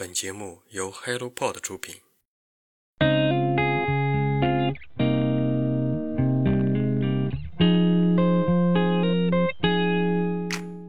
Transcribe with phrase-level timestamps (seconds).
[0.00, 1.96] 本节目由 HelloPod 出品。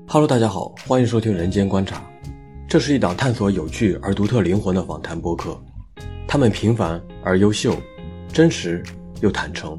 [0.08, 1.98] Hello，大家好，欢迎收听《人间观察》，
[2.70, 5.62] 这是一档探索有趣而独特灵魂的访谈播客。
[6.26, 7.76] 他们平凡而优秀，
[8.32, 8.82] 真实
[9.20, 9.78] 又坦诚。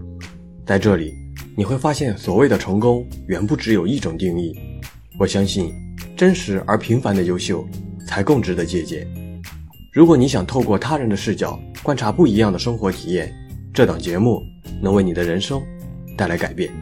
[0.66, 1.14] 在这里，
[1.56, 4.54] 你会发现，所谓的成功远不只有一种定义。
[5.18, 5.72] 我相信，
[6.18, 7.66] 真实而平凡的优秀
[8.06, 9.08] 才更值得借鉴。
[9.92, 13.30] 如果你想透过他人的视角观察不一样的生活体验，
[13.74, 14.42] 这档节目
[14.80, 15.60] 能为你的人生
[16.16, 16.72] 带来改变。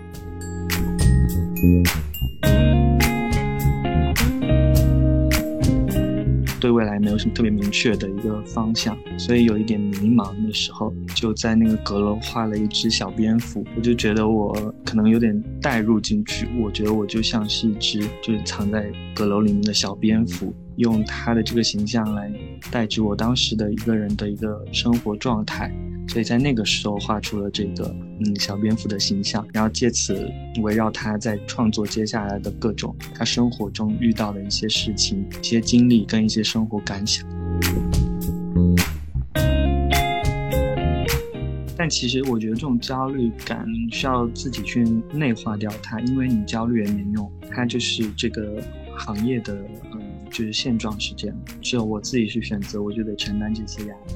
[6.60, 10.32] 对未来没有什么特别明确的一个方向，所以有一点迷茫。
[10.46, 14.54] 那时候就在那个阁楼画了一只小蝙蝠，我就觉得我
[14.84, 16.46] 可能有点代入进去。
[16.62, 22.30] 我觉得我就像是一只就是藏在阁楼里面的小蝙蝠，用他的这个形象来
[22.70, 25.72] 代指我当时的一个人的一个生活状态。
[26.08, 27.84] 所以在那个时候画出了这个
[28.18, 30.28] 嗯小蝙蝠的形象，然后借此
[30.60, 37.24] 围绕他在创作接下来的各种他生活中遇到的一些事情、一些经历跟一些生活感想。
[41.76, 44.82] 但其实我觉得这种焦虑感需要自己去
[45.15, 48.60] 内化掉它，因为你焦虑也没用，它就是这个
[48.98, 49.56] 行业的
[50.30, 54.10] 就是现状是这样，只有我自己去选择，我就得承担这些压力。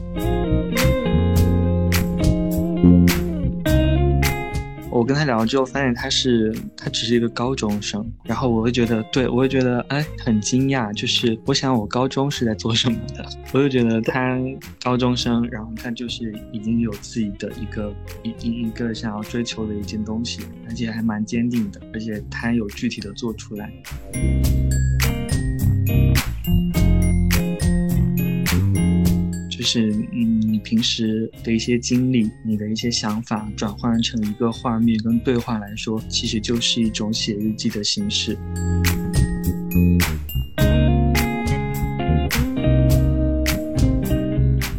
[4.91, 10.93] 我跟他聊了之后，发现他是他只是一个高中生，然后我会觉得，对我会觉得，哎，很惊讶。
[10.95, 14.39] 就是我想我高中是在做什么的，我就觉得他
[14.85, 23.73] 高中生，然后他就是已经有自己的一个一一一个想要追求的一件东西，而且还蛮坚定的，而且他有具体的做出来。
[29.65, 38.37] 就是嗯，你平时的一些经历，你的一些想法，转换成一个画面跟对话来说，其实就是一种写日记的形式。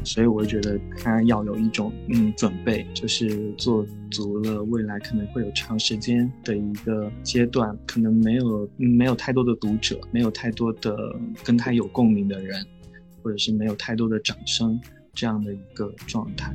[0.04, 10.96] 所以我觉得他要有一种嗯准备，就是做足了未来可能会有长时间的一个阶段，可能没有没有太多的读者，没有太多的
[11.44, 12.64] 跟他有共鸣的人。
[13.26, 14.80] 或者是没有太多的掌声
[15.12, 16.54] 这样的一个状态，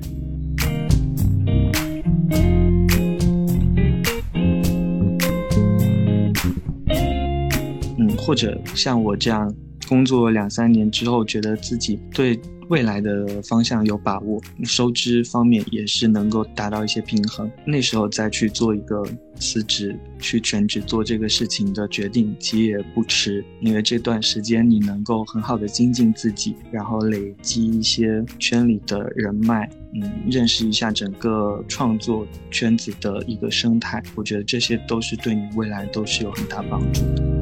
[7.99, 9.53] 嗯，或者像我这样
[9.91, 12.41] 工作两三年之后，觉得自己对。
[12.71, 17.51] 未来的方向有把握，收支方面也是能够达到一些平衡。
[17.67, 23.45] 那时候再去做一个辞职，去全职做这个事情的决定，其实也不迟。
[23.61, 29.69] 因为这段时间你能够很好的精进自己，然后累积一些圈里的人脉，
[30.01, 34.01] 嗯，认识一下整个创作圈子的一个生态。
[34.15, 37.40] 我觉得这些都是对你未来都是有很大帮助的。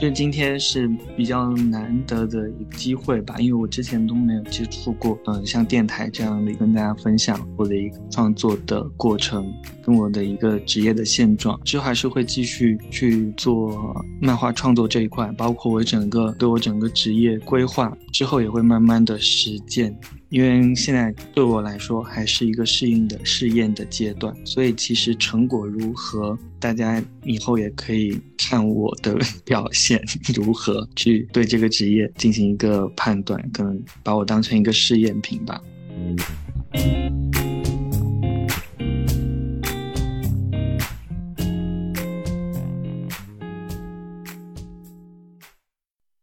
[0.00, 11.60] 就今天是比较难得的一个机会吧，因为我之前都没有接触过，嗯，像电台这样的跟大家分享我的一个创作的过程，跟我的一个职业的现状。
[11.64, 19.92] 之后还是会继续去做漫画创作这一块，包括我整个对我整个职业规划，之后也会慢慢的实践。
[20.30, 30.02] 因为现在对我来说还是一个适应的试验的阶段，所以其实成果如何，大家以后也可以看我的 表现
[30.34, 35.62] 如何，去对这个职业进行一个判断，可能把我当成一个试验品吧。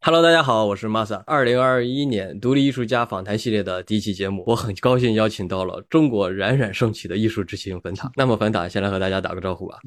[0.07, 1.23] Hello，大家好，我是 Masa。
[1.25, 8.11] 二零二一年独立艺术家访谈系列的第一期节目，我很高兴邀请到了中国冉冉升起的艺术之星粉塔。
[8.15, 9.79] 那么粉塔先来和大家打个招呼吧。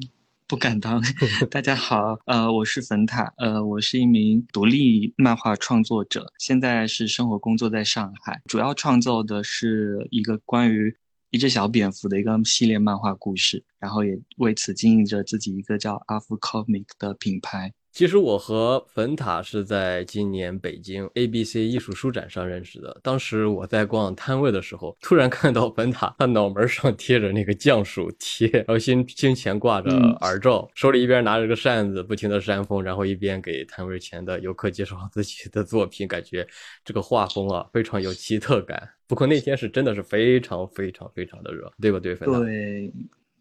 [0.45, 1.01] 不敢当。
[1.49, 10.93] 大家好，呃，我是粉塔，呃，我是一名独立漫画创作者，现在是生活工作在上海，主要创作的是一个关于
[11.29, 17.71] 一只小蝙蝠的一个系列漫画故事，然后也为此经营着自己一个叫阿福 Comic 的品牌。
[17.91, 22.99] 其实我和粉塔是在今年北京 ABC 艺术书展上认识的。
[23.03, 29.89] 当时我在逛摊位的时候，突然看到粉塔，他脑门上贴着那个降暑贴，然后胸胸前挂着
[30.21, 36.47] 耳罩，手里一边拿着个扇子，不停的扇风，然后一边给摊位前的游客介绍自己的作品，感觉
[36.85, 38.89] 这个画风啊非常有奇特感。
[39.07, 41.99] 不过那天是真的是非常非常非常的热，对吧？
[41.99, 42.39] 对，粉塔。
[42.39, 42.93] 对。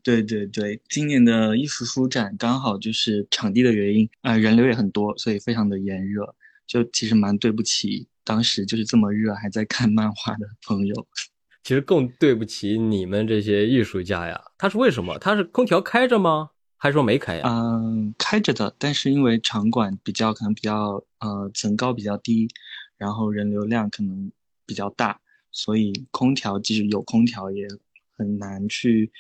[0.03, 6.35] 对对对，今年的艺术书展刚好就是场地的原因，啊，人流也很多，所以非常的炎热，
[6.67, 11.06] 就其实蛮对不起当时就是这么热还在看漫画的朋友。
[11.65, 15.19] 其实更对不起你们这些艺术家呀，他是为什么？
[15.19, 16.50] 他是空调开着吗？
[16.79, 17.43] 还是说没开呀？
[17.47, 22.49] 嗯，开着的，但是因为场馆比较可能比较呃层高比较低，
[22.97, 24.31] 然后人流量可能
[24.65, 27.67] 比较大，所以空调即使有空调也
[28.19, 29.11] 很难去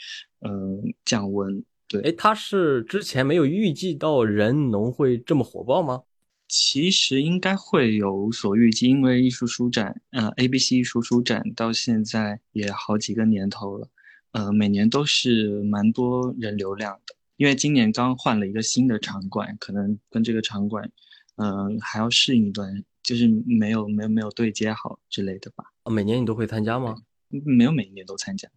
[0.40, 1.64] 嗯降温。
[1.86, 6.02] 对，哎，他是之前没有预计到人农会这么火爆吗？
[6.48, 13.88] 其实应该会有所预计，因为艺术书展，呃，A B C 艺术书展到现在也好几个年头了，
[14.32, 17.14] 呃，每年都是蛮多人流量的。
[17.36, 20.90] 因为今年刚换了一个新的场馆，可能跟这个场馆，
[21.36, 25.64] 嗯，还要适应一段，就是没有没有没有对接好之类的吧。
[25.90, 26.96] 每年你都会参加吗？
[27.28, 28.48] 没有每一年都参加，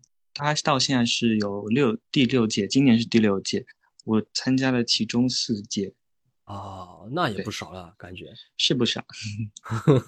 [0.44, 3.64] 它到现在是有六第六届，今年是第六届，
[4.06, 5.94] 我参加了其中四届。
[6.46, 8.26] 哦，那也不少了，感觉
[8.58, 9.06] 是不少。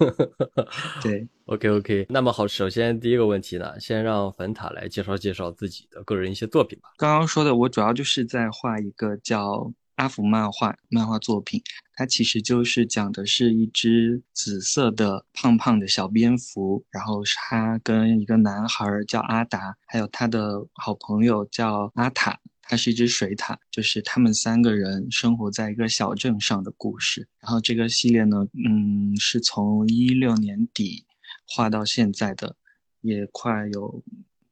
[1.03, 2.07] 对，OK OK。
[2.11, 6.89] 那么好，首先第一个问题呢，先让粉塔来介绍介绍自己的个人一些作品吧。
[6.97, 11.61] 刚刚说的，我主要就是在画一个叫阿福漫画漫画作品，
[11.95, 22.39] 它其实就是讲的是一只紫色的胖胖的小蝙蝠，然后它跟一个男孩叫阿达，还有他的好朋友叫阿塔。
[22.65, 27.27] 它是一只水獭，就是他们三个人生活在一个小镇上的故事。
[27.41, 31.05] 然后这个系列呢，嗯，是从一六年底
[31.45, 32.55] 画到现在的，
[33.01, 34.01] 也快有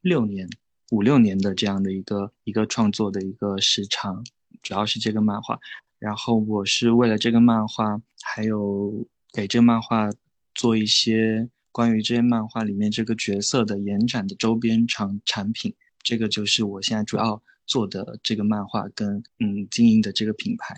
[0.01, 0.49] 六年、
[0.91, 4.25] 五六年的这样的一个一个创作的一个时长。
[4.61, 5.59] 主要是这个漫画，
[5.99, 10.09] 然后我是为了这个漫画，还有给这个漫画
[10.55, 15.73] 做一些关于这些漫画里面这个角色的延展的周边产产品。
[16.03, 17.41] 这个就是我现在主要。
[17.67, 20.75] 做的这个漫画跟嗯经营的这个品牌，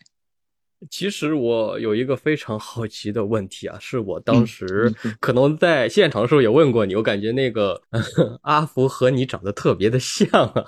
[0.90, 7.82] 其实我有一个非常好奇的问题啊，是我当时可能在现场的时候也问过你，我感觉那个
[8.44, 10.64] 阿福和你长得特别的像啊。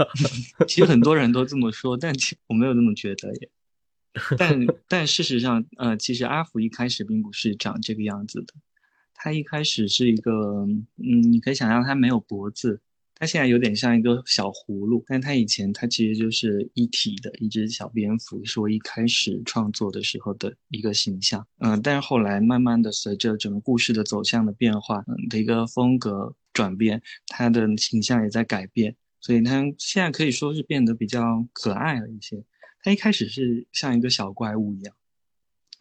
[0.68, 3.50] 其实很多人都这么说，但其我没有这么觉得耶。
[4.36, 8.54] 但 但事实上，呃，其实阿福一开始并不是长这个样子的，
[9.14, 10.66] 他一开始是一个
[10.98, 12.80] 嗯，你可以想象他没有脖子。
[13.20, 21.46] 它现在有点像一个小葫芦，但它以前它其实就是一体的一只小蝙蝠，是我一开始创作的时候的一个形象。
[21.58, 32.42] 嗯，但是后来慢慢的随着整个故事的走向的变化，嗯的一个风格转变，它的形象也在改变，所以它现在可以说是变得比较可爱了一些。
[32.82, 34.94] 它一开始是像一个小怪物一样，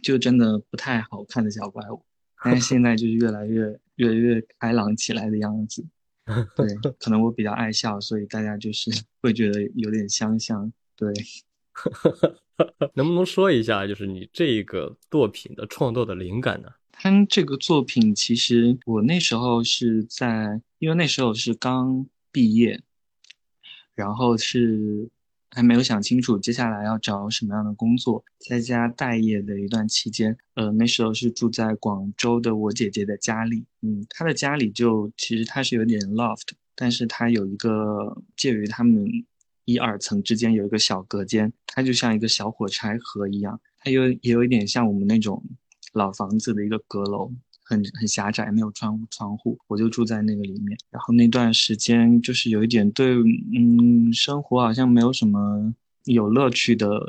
[0.03, 2.03] 就真的不太好看的小怪物，
[2.43, 5.85] 但是现在就是越来越越来越开朗起来的样子。
[6.55, 6.67] 对，
[6.99, 8.91] 可能我比较爱笑，所以大家就是
[9.21, 10.71] 会觉得有点相像。
[10.95, 11.11] 对，
[12.95, 16.69] 能不能说一下，就是你这个作品的创作的灵感呢？
[16.91, 22.81] 他这个作品其实我那时候是在，因为那时候是刚毕业，
[23.95, 25.09] 然后是。
[25.59, 39.05] 还没有想清楚接下来要找什么样的工作，在家待业的一段期间，呃，那时候是住在广州的我姐姐的家里，嗯，她的家里就其实它是有点 loft，但是它有一个介于他们
[39.65, 45.43] 一二层之间有一个小隔间，它就像一个小火柴盒一样，它有也有一点像我们那种
[45.91, 47.33] 老房子的一个阁楼。
[47.69, 50.75] 很很狭窄，没有窗窗户，我就住在那个里面。
[50.89, 55.71] 然后那段时间就是有一点对，嗯，生活好像没有什么
[56.05, 56.99] 有乐趣的，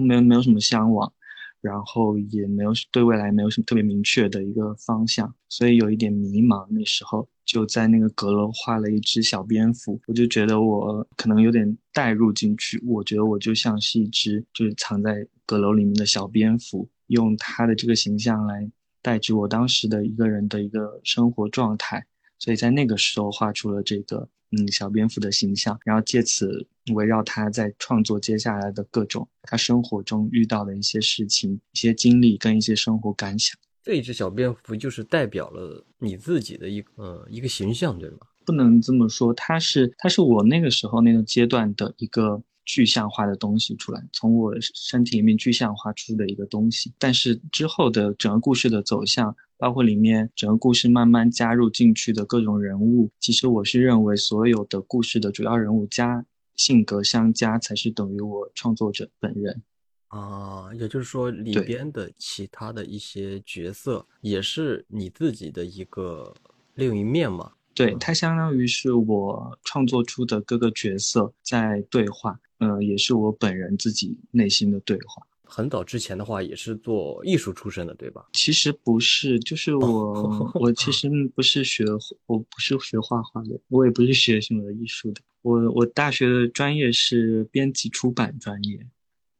[0.00, 1.12] 没有没有什么向往，
[1.60, 6.66] 然后也没有对未来没有什么特别明确的一个方向，所以有一点迷茫。
[6.70, 18.70] 那时候就在那个阁楼画了一只小蝙蝠，我就觉得我可能有点带入进去，我觉得我就像是一只就是藏在阁楼里面的小蝙蝠，用它的这个形象来。
[19.06, 22.04] 代指我当时的一个人的一个生活状态，
[22.40, 33.56] 所以在那个时候画出了这个嗯小蝙蝠的形象，然后借此围绕他在创作接下来的各种他生活中遇到的一些事情、一些经历跟一些生活感想。
[33.84, 38.18] 这一只小蝙蝠就是代表了你自己的一个一个形象，对吗？
[38.44, 42.42] 不能这么说，它是它是我那个时候那个阶段的一个。
[42.66, 46.92] 具象化的东西出来，从我身体里面具象化出的一个东西。
[46.98, 59.62] 但是之后的整个故事的走向，包括里面整个故事慢慢加入进去的各种人物，其实我是认为所有的故事的主要人物加性格相加，才是等于我创作者本人。
[60.08, 66.34] 啊，也就是说里边的其他的一些角色，也是你自己的一个
[66.74, 67.52] 另一面嘛？
[67.76, 75.22] 对，它相当于是我创作出的各个角色在对话，呃，也是我本人自己内心的对话。
[75.44, 78.26] 很早之前的话，也是做艺术出身的，对吧？
[78.32, 81.84] 其实不是，就是我，我其实 不是学，
[82.26, 85.20] 我不是学画画的，我也不是学什么艺术的。
[85.42, 88.84] 我我大学的专业是编辑出版专业，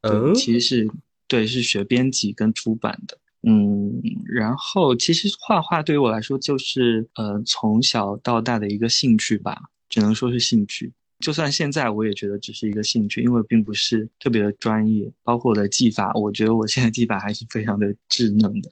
[0.03, 0.91] 嗯，其实是
[1.27, 3.19] 对，是学编辑跟出版的。
[3.49, 9.57] 嗯，然后其实画画对于我来说就是呃从小到大的一个兴趣吧，
[9.89, 10.93] 只能说是兴趣。
[11.21, 15.09] 就算现在我也觉得只是一个兴趣，因为并不是特别的专业。
[15.23, 18.69] 包括我的技法，我觉得我现在技法还是非常的稚嫩的。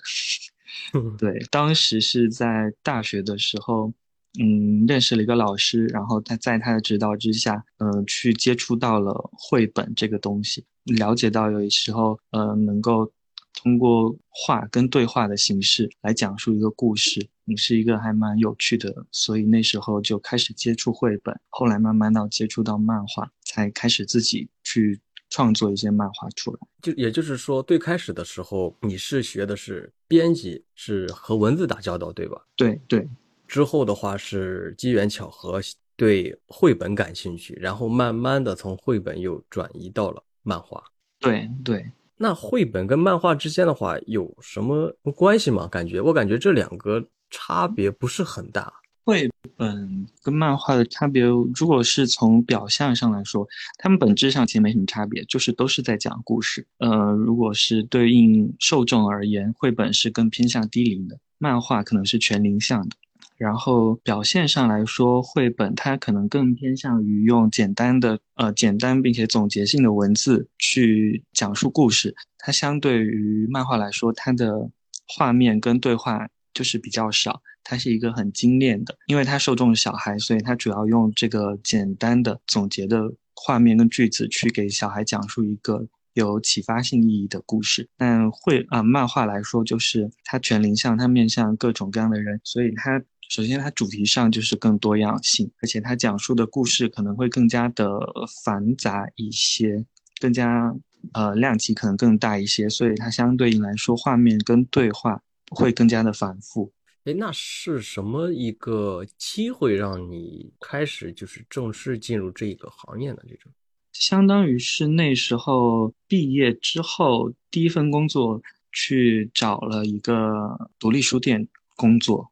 [1.16, 3.92] 对，当时是在大学的时候，
[4.40, 13.12] 嗯，认识了一个老师，然后他在他的指导之下，嗯，去接触到了绘本这个东西，了解到有时候，呃，能够。
[13.54, 26.58] 通过画跟对话的形式来讲述一个故事，你是一个还蛮有趣的，所以那时候就开始接触绘本，后来慢慢到接触到漫画，才开始自己去创作一些漫画出来。
[26.82, 32.44] 就也就是说，最开始的时候你是学的是编辑，是和文字打交道，对吧？
[32.56, 33.08] 对对。
[33.46, 35.60] 之后的话是机缘巧合，
[35.96, 40.82] 对绘本感兴趣，然后慢慢的从绘本又转移到了漫画。
[41.20, 41.90] 对对。
[42.16, 45.66] 那绘本跟漫画之间的话有什么关系吗？
[45.66, 48.72] 感觉我感觉这两个差别不是很大。
[49.06, 56.66] 绘本跟漫画的差别，如果是从表象上来说，它们本质上其实没什么差别，就是都是在讲故事。
[56.78, 62.96] 呃，如果是对应受众而言，绘本是更偏向低龄的，漫画可能是全龄向的。
[63.36, 72.14] 然后表现上来说，绘本它可能更偏向于用简单的、呃简单并且总结性的文字去讲述故事。
[72.38, 74.70] 它相对于漫画来说，它的
[75.06, 77.42] 画面跟对话就是比较少。
[77.66, 87.88] 它是一个很精炼的，因为它受众小孩，所以它主要用这个简单的总结的画面跟句子去给小孩讲述一个有启发性意义的故事。
[87.96, 93.00] 但绘啊漫画来说，就是它全龄向，它面向各种各样的人，所以它。
[93.30, 97.98] 首先，它主题上就是更多样性，而且它讲述的故事可能会更加的
[98.44, 99.82] 繁杂一些，
[100.20, 100.76] 更加
[101.14, 106.70] 呃量级可能更大一些，所以它相对应来说，画面跟对话会更加的反复。
[107.04, 113.18] 哎，那是什么一个机会让你开始就是正式进入这个行业呢？
[113.26, 113.50] 这种，
[113.94, 122.30] 相当于是那时候毕业之后第一份工作，去找了一个独立书店工作。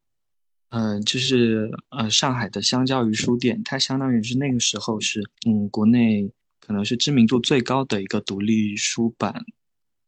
[0.71, 9.45] 嗯，就是呃，上海的相交于书店，它相当于是那个时候是嗯，国内可能是知名度最高的一个独立书版、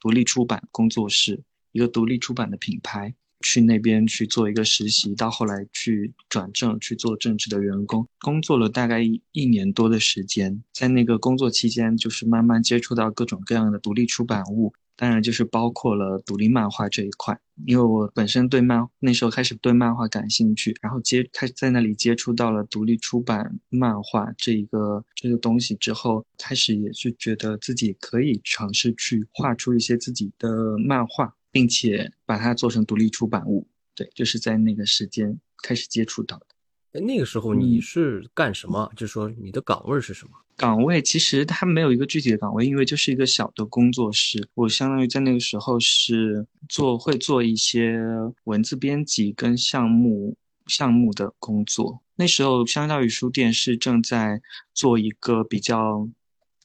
[0.00, 1.42] 独立出版工作室，
[1.72, 3.14] 一个独立出版的品牌。
[3.44, 10.64] 去那边去做一个实习，到后来去转正去做正式的员工，工作了大概一年多的时间。
[10.72, 14.72] 在那个工作期间，就是慢慢接触到各种各样的独立出版物。
[14.96, 17.36] 当然，就是包括了独立漫画这一块，
[17.66, 33.64] 因为我本身对漫那时候开始对漫画感兴趣，然后接开始在那里接触到了独立出版漫画这一个这个东西之后，开始也是觉得自己可以尝试去画出一些自己的漫画，并且把它做成独立出版物。
[33.94, 36.46] 对，就是在那个时间开始接触到的。
[36.94, 38.90] 哎，那个时候你是干什么？
[38.96, 40.32] 就是说你的岗位是什么？
[40.56, 44.48] 岗位其实它没有一个具体的岗位，因为就是一个小的工作室。
[44.54, 48.00] 我相当于在那个时候是做会做一些
[48.44, 52.02] 文字编辑跟项目项目的工作。
[52.16, 54.40] 那时候相当于书店是正在
[54.72, 56.08] 做一个比较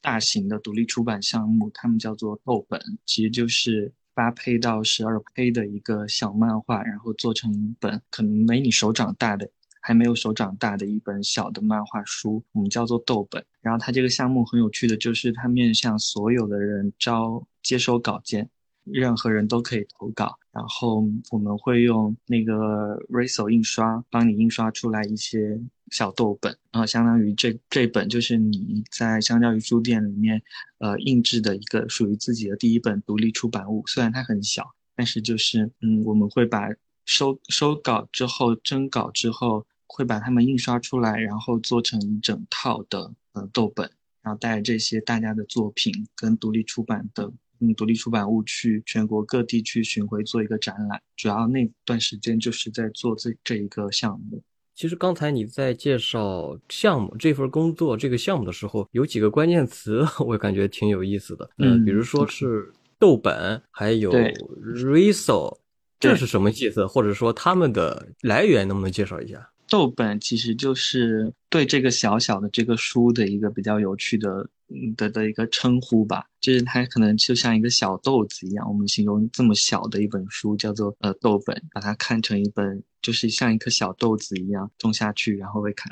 [0.02, 9.50] 大型的独立出版项目，他们叫做豆本，其实就是八配到十二 K 的一个小漫画，然后做成一本可能没你手掌大的。
[9.82, 13.42] 还没有手掌大的一本小的漫画书，我们叫做豆本。
[13.62, 18.50] 然后它这个项目很有趣的就是，它面向所有的人招接收稿件，
[18.84, 20.38] 任何人都可以投稿。
[20.52, 25.60] 然后我们会用那个 Riso 印刷帮你印刷出来一些
[25.92, 30.42] 小豆本，然后相当于这这本就是你在相较于书店里面，
[30.80, 33.84] 呃，印制的一个属于自己的第一本独立出版物。
[33.88, 36.70] 虽然它很小，但是就是嗯，我们会把
[37.06, 39.66] 收收稿之后征稿之后。
[39.92, 43.90] 会把它们印刷出来，然后做成一整套的呃豆本，
[44.22, 51.02] 然后带这些大家的作品跟独立出版的嗯独立出版物去全国各地去巡回做一个展览。
[51.16, 54.42] 主要那段时间就是在做这这一个项目。
[54.76, 61.50] 其实刚才你在介绍项目这份工作这个项目的时候，有几个关键词 我感觉挺有意思的。
[61.58, 65.58] 嗯，比如说是豆本，还有 Riso，
[66.00, 66.88] 这是什么意思？
[66.88, 69.50] 或者说他们的来源能不能介绍一下？
[69.68, 74.50] 豆本其实就是对这个小小的这个书的一个比较有趣的
[74.96, 85.92] 的的一个称呼吧，就是它可能就像一个小豆子一样，我们形容这么小的一本书叫做呃豆本，把它看成一本就是像一颗小豆子一样种下去，然后会看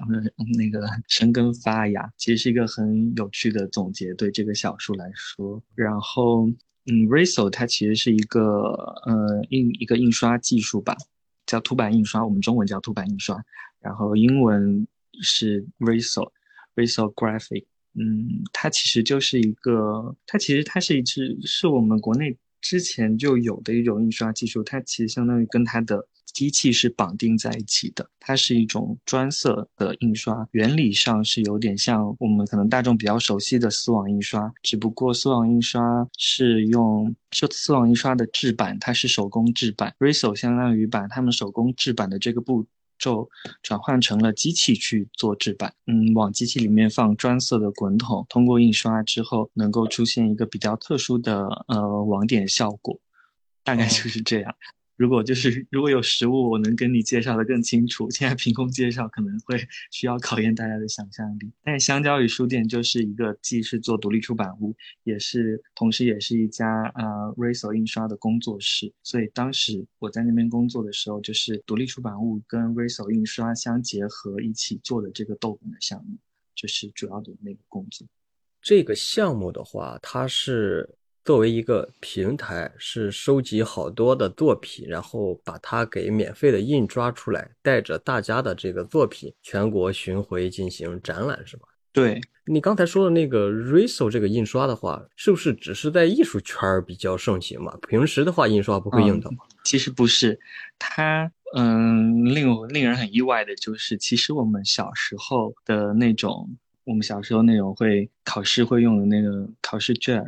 [0.58, 5.62] 那个生根发芽，其实是一个很有趣的总结对这个小书来说。
[5.76, 6.48] 然后
[6.86, 8.42] 嗯 r i s o 它其实是一个
[9.06, 10.96] 呃印一个印刷技术吧，
[11.46, 13.44] 叫凸版印刷，我们中文叫凸版印刷。
[13.80, 14.88] 然后英文
[15.22, 17.66] 是 Risol，Risographic，
[18.00, 42.68] 嗯，它其实就是一个，它其实它是一支是我们国内之前就有的一种印刷技术，它其实相当于跟它的机器是绑定在一起的，它是一种专色的印刷，原理上是有点像我们可能大众比较熟悉的丝网印刷，只不过丝网印刷是用就丝网印刷的制版，它是手工制版 Riso 相当于把他们手工制版的这个步。
[42.98, 43.30] 就
[43.62, 53.00] 转换成了机器去做制版，嗯，往机器里面放专色的滚筒，通过印刷之后，能够出现一个比较特殊的呃网点效果，
[53.64, 54.56] 大概就是这样。
[54.98, 58.10] 如果就是如果有实物，我能跟你介绍的更清楚。
[58.10, 59.56] 现在凭空介绍可能会
[59.92, 61.52] 需要考验大家的想象力。
[61.64, 68.92] 但是香蕉与书店，就是一个既是做独立出版物，也是同时也是一家啊 r a s o 印刷的工作室。
[69.04, 76.18] 所以当时我在那边工作的时候，就是独立出版物跟 r a s o 印刷相结合一起做的这个豆本的项目，
[76.56, 78.08] 就是主要的那个工作。
[78.64, 80.97] 这个项目的话，它是。
[81.28, 91.68] 作为一个平台，是收集好多的作品，然后把它给免费的印刷出来，带着大家的这个作品全国巡回进行展览，是吧？
[91.92, 97.78] 对你刚才说的那个 Risol 这个印刷的话，是不是只是在艺术圈比较盛行嘛？
[97.90, 99.40] 平时的话，印刷不会用的吗？
[99.66, 100.40] 其实不是，
[100.80, 106.50] 它嗯，令我令人很意外的就是，其实我们小时候的那种，
[106.86, 110.26] 我们小时候那种会考试会用的那个考试卷。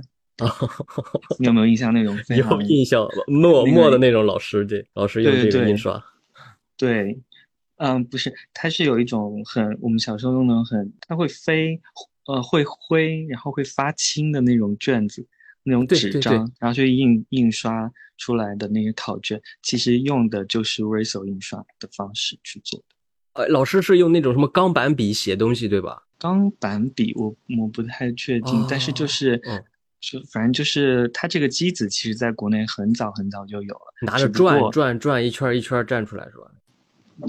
[1.39, 2.17] 你有没有印象那种？
[2.29, 6.03] 有印象，墨墨的那种老师，对，老师用这个印刷。
[6.77, 7.19] 对，
[7.77, 11.79] 嗯，不是，它是有一种很，我们小时候用的很，它会飞，
[12.25, 15.25] 呃，会灰，然后会发青的那种卷子，
[15.63, 22.85] 那种纸张，然后去印印刷出来的那些考卷，其实用的就是 Risol 印刷的方式去做的。
[23.33, 26.03] 呃，老师是用那种什么钢板笔写东西，对吧？
[26.17, 29.41] 钢板笔，我我不太确定，但是就是。
[29.99, 36.51] 就反正就是它这个机子，其实在国内很早很早就有了，拿着转转转一圈一圈转出来是吧？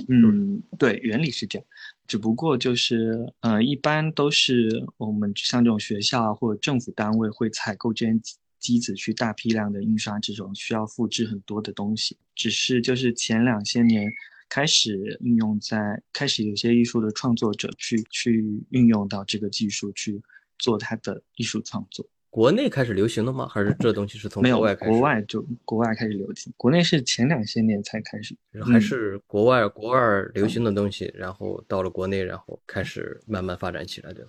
[0.08, 1.66] 嗯，对，原理是这样，
[2.06, 8.12] 只不过就是呃，一般都是我们像这种学校或者政府单位会采购这些
[8.60, 12.16] 机子去大批量的印刷这种需要复制很多的东西。
[12.36, 14.08] 只是就是前两些年
[14.48, 20.22] 开始运用在开始有些艺术的创作者去去运用到这个技术去
[20.56, 22.06] 做他的艺术创作。
[22.30, 23.46] 国内开始流行的吗？
[23.48, 24.92] 还是这东西是从国外开始？
[24.92, 28.36] 国外就国外开始流行，国内是前两些年才开始。
[28.62, 30.00] 还是国外国外
[30.32, 34.24] 流行的东西，然后到了国内，然后开始慢慢发展起来的。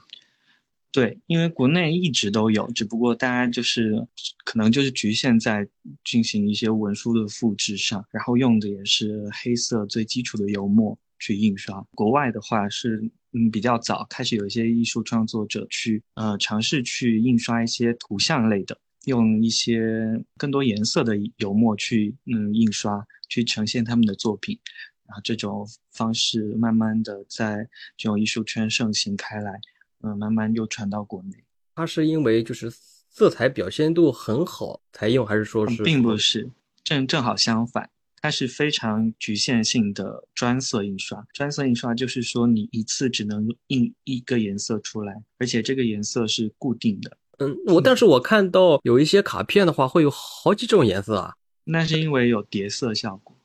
[0.92, 4.06] 对，因为国内一直都有，只不过大家就是
[4.44, 5.68] 可能就是局限在
[6.04, 11.82] 进行一些文书的复制上，然后用的也是黑色最基础的油墨去印刷。
[11.96, 13.10] 国外的话是。
[13.34, 24.60] 嗯，比较早开始有一些艺术创作者去呃尝试去印刷一些图像类的，用一些更多颜色的油墨去嗯印刷，去呈现他们的作品，
[25.08, 29.54] 然后这种方式慢慢的在这种艺术圈盛行开来，
[30.02, 31.46] 嗯，慢慢又传到国内。
[31.76, 35.82] 它是因为就是色彩表现度很好才用，还是说是？
[35.84, 36.52] 并不是，
[36.84, 37.90] 正正好相反。
[38.22, 41.26] 它是非常局限性的专色印刷。
[41.34, 47.18] 专色印刷就是说，你一次只能印一个颜色出来，而且这个颜色是固定的。
[47.40, 51.34] 嗯，我但是我看到有一些卡片的话，会有好几种颜色啊。
[51.64, 53.36] 那是因为有叠色效果。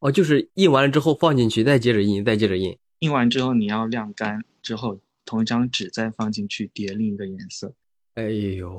[0.00, 2.76] 哦，就是印完了之后放进去，再接着印，再接着印。
[2.98, 7.72] 印完之后你要晾干之后，同一张纸再放进去叠另一个颜色。
[8.14, 8.78] 哎呦，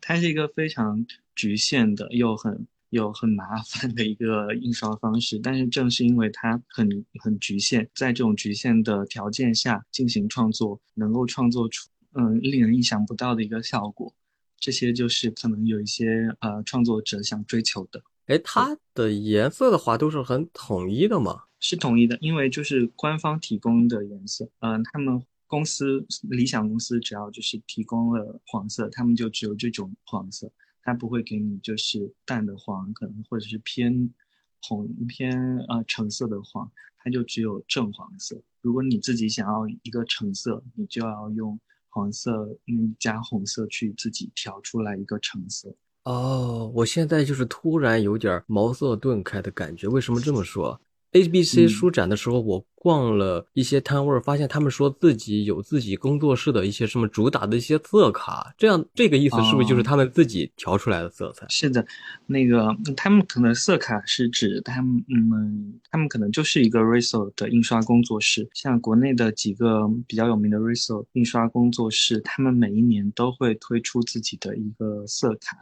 [0.00, 2.66] 它是一个非常局限的，又很。
[2.92, 6.86] 有很麻烦的一个印刷方式，但是正是因为它很
[7.18, 14.12] 很局限，在这种局限的条件下进行创作，能够创作出嗯令人意想不到的一个效果，
[14.58, 18.02] 这些就是可能有一些呃创作者想追求的。
[18.26, 21.44] 哎，它的颜色的话都是很统一的吗？
[21.60, 30.52] 是统一的，因为就是官方提供的颜色，嗯，他们公司理想公司只要就是提供了黄色，他们就只有这种黄色。
[30.82, 34.12] 它不会给你就是淡的黄，可能或者是偏
[34.60, 38.40] 红偏呃橙色的黄，它就只有正黄色。
[38.60, 45.74] 如果你自己想要一个橙色，你就要用黄色嗯加红色去自己调出来一个橙色。
[46.04, 49.86] 哦，我现在就是突然有点茅塞顿开的感觉。
[49.86, 50.80] 为什么这么说
[51.12, 52.64] ？A B C 书展的时候，我。
[52.82, 61.46] 逛了一些摊位，发现他们说自己有自己工作室的一些什么主打的一些色卡，这样这个意思是不是就是他们自己调出来的色彩？
[61.48, 61.86] 是的，
[62.26, 75.56] 那个他们可能色卡是指他们，嗯，他们可能就是一个 Riso 的印刷工作室，像国内的几个比较有名的 Riso 印刷工作室，他们每一年都会推出自己的一个色卡，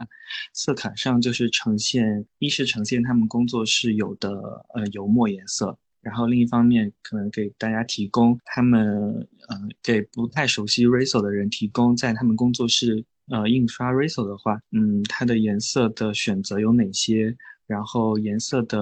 [0.53, 4.31] 色卡上就是呈现，一是呈现他们工作室有的
[4.73, 5.75] 呃油墨颜颜色。
[6.01, 17.35] 然后另一方面，可能给大家提供他们，呃，给不太熟悉 Riso 的人提供，在他们工作室，呃，印刷 Riso 的话，嗯，它的颜色的选择有哪些？
[17.67, 18.79] 然后颜色的，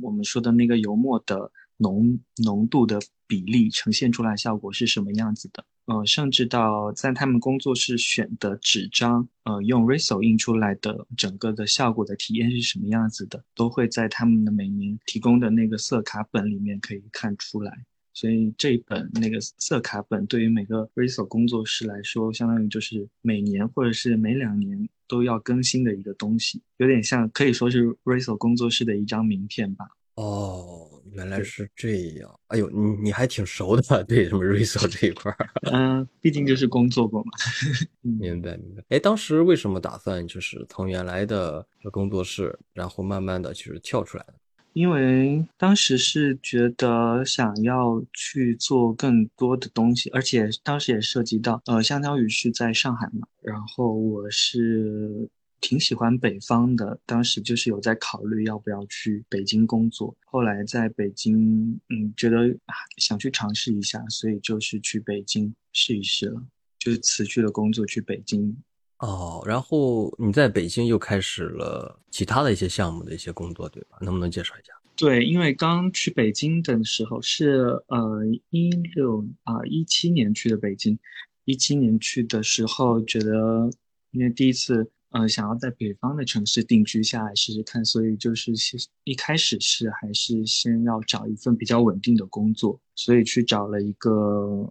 [0.00, 5.64] 我们说的那个油墨的浓浓度的比例呈现出来效果是什么样子的？
[5.88, 17.86] 呃，甚至到在他们工作室选的纸张，呃，用 Riso 印出来的整个的效果的体验是什么样子的，都会在他们的每年提供的那个色卡本里面可以看出来。
[18.12, 29.86] 所以这一本那个色卡本对于每个 Riso 工作室来说，相当于就是每年或者是每两年都要更新的一个东西，有点像可以说是 Riso 工作室的一张名片吧。
[30.16, 32.40] 哦，原来是这样。
[32.48, 35.50] 哎呦，你你还挺熟的，对什么 r e s o 这一块儿。
[35.72, 37.30] 嗯，毕竟就是工作过嘛。
[38.02, 38.82] 明白明白。
[38.88, 44.34] 哎，当时为什么打算就是从原来的工作室，然后慢慢的就是跳出来的？
[44.74, 55.28] 因为当时是觉得想要去做更多的东西，而且当时也涉及到，呃，相当于是在上海嘛，然后我是。
[55.60, 60.16] 挺喜欢北方的，当时就是有在考虑要不要去北京工作。
[60.24, 66.40] 后来在北京，嗯，觉得啊想去尝试一下，所以就是去北京试一试了，
[66.78, 68.56] 就是辞去了工作去北京。
[68.98, 73.98] 哦，然后你在北京又开始了其他的一些项目的一些工作，对吧？
[74.00, 74.72] 能不能介绍一下？
[74.94, 80.96] 对，因为刚去北京的时候是呃一六啊一七年去的北京，
[81.44, 83.68] 一七年去的时候觉得
[84.12, 84.88] 因为第一次。
[85.10, 94.12] 呃，想要在北方的城市定居下来试试看，所以就是先一开始是还是先要找一份比较稳定的工作，所以去找了一个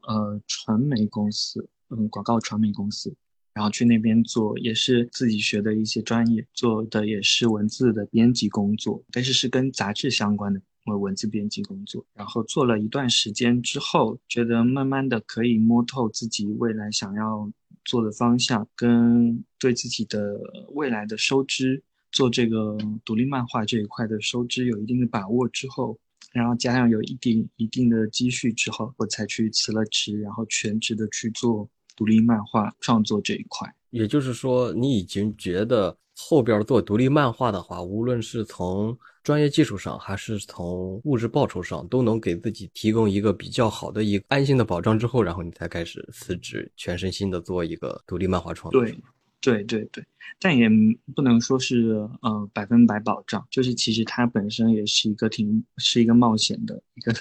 [0.03, 3.11] 呃传媒公司，嗯，广告传媒公司，
[3.53, 12.05] 然后去那边做，也是自己学的一些专业，做的也是文字的编辑工作，但是是跟杂志相关的文文字编辑工作。
[12.13, 17.51] 然后做了一段时间之后，觉得慢慢的可以摸透自己未来想要。
[17.87, 20.39] 做的方向跟对自己的
[20.75, 25.97] 未来的收支做这个独立漫画这一块的收支有一定的把握之后，
[26.33, 33.73] 然后加上有一定一定的积蓄之后，我才去辞了职，然后全职的去做独立漫画创作这一块。
[33.89, 44.97] 也就是说，你已经觉得后边做独立漫画的话，无论是从专业技术上，还是从物质报酬上，都能给自己提供一个比较好的一个安心的保障。
[44.97, 48.81] 之后，然后你才开始辞职，全身心的做一个独立漫画创作。
[48.85, 48.97] 对，
[49.41, 50.01] 对，对，对。
[50.39, 50.69] 但也
[51.13, 57.13] 不能说是呃百分百保障，就是其实它本身也是一个挺是一个冒险的一个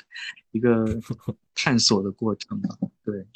[0.53, 1.01] 一个
[1.57, 2.69] 探索的过程吧。
[3.05, 3.27] 对。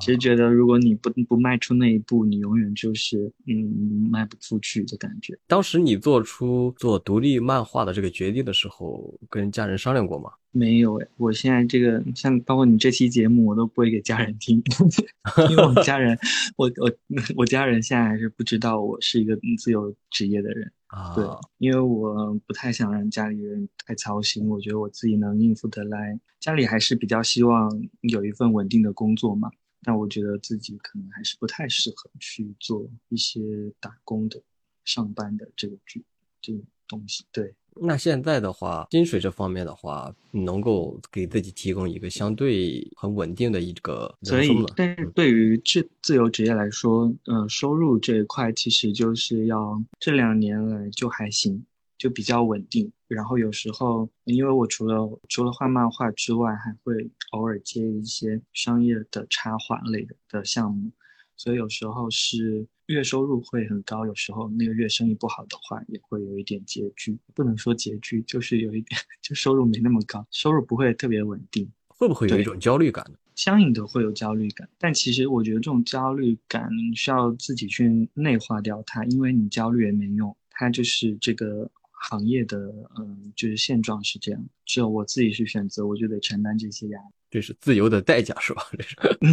[0.00, 5.38] 其实觉得，如果你不不迈出那一步，你永远就是嗯迈不出去的感觉。
[5.46, 10.30] 当时你做出做独立漫画的这个决定的时候，跟家人商量过吗？
[10.52, 14.60] 没有诶，我现在这个像包括你这期节目，我都不会给家人听，
[15.48, 16.18] 因为我家人，
[16.56, 16.92] 我我
[17.36, 21.14] 我家人现在还是不知道我是一个自由职业的人啊。
[21.14, 21.24] 对，
[21.58, 26.18] 因为我不太想让家里人太操心，我觉得我自己能应付得来。
[26.40, 29.50] 家里还是比较希望有一份稳定的工作嘛。
[29.82, 33.40] 但我觉得自己可能还是不太适合去做一些
[33.80, 34.40] 打工的、
[34.84, 36.04] 上班的这个剧
[36.40, 37.24] 这个东西。
[37.32, 51.64] 对，那现在的话，薪水这方面的话，能够给自己提供一个相对很稳定的一个所以，但是对于自自由职业来说，呃，收入这一块其实就是要这两年来就还行。
[52.00, 60.90] 就比较稳定，然后有时候，因为我除了除了画漫画之外，还会偶尔接一些商业的插画类的的项目，
[61.36, 73.18] 所以有时候是月收入会很高，有时候那个月生意不好的话，也会有一点拮据，不能说拮据，就是有一点 就收入没那么高，收入不会特别稳定，会不会有一种焦虑感呢？
[73.34, 81.70] 相应的会有焦虑感，但其实我觉得这种焦虑感需要自己去内化掉它，因为你焦虑也没用，它就是这个。
[82.00, 82.56] 行业的
[82.98, 87.06] 嗯，就是现状是这样，只有我自己去选择，我就得承担这些压力。
[87.30, 88.62] 这是自由的代价，是吧？
[88.76, 88.82] 这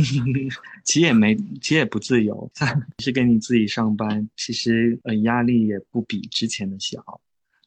[0.03, 0.21] 是，
[0.83, 2.51] 其实也没，其实也不自由，
[2.99, 7.01] 是跟你自己上班，其实呃压力也不比之前的小，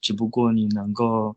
[0.01, 1.35] 只不过你能够，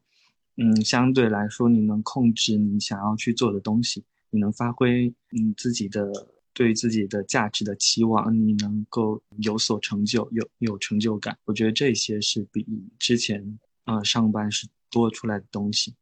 [0.57, 6.11] 嗯，相对来说你能控制你想要去做的东西，你能发挥你自己的
[6.53, 12.65] 对自己的价值的期望，你能够有所成就，有有成就感，我觉得这些是比
[12.99, 15.93] 之前呃上班是多出来的东西。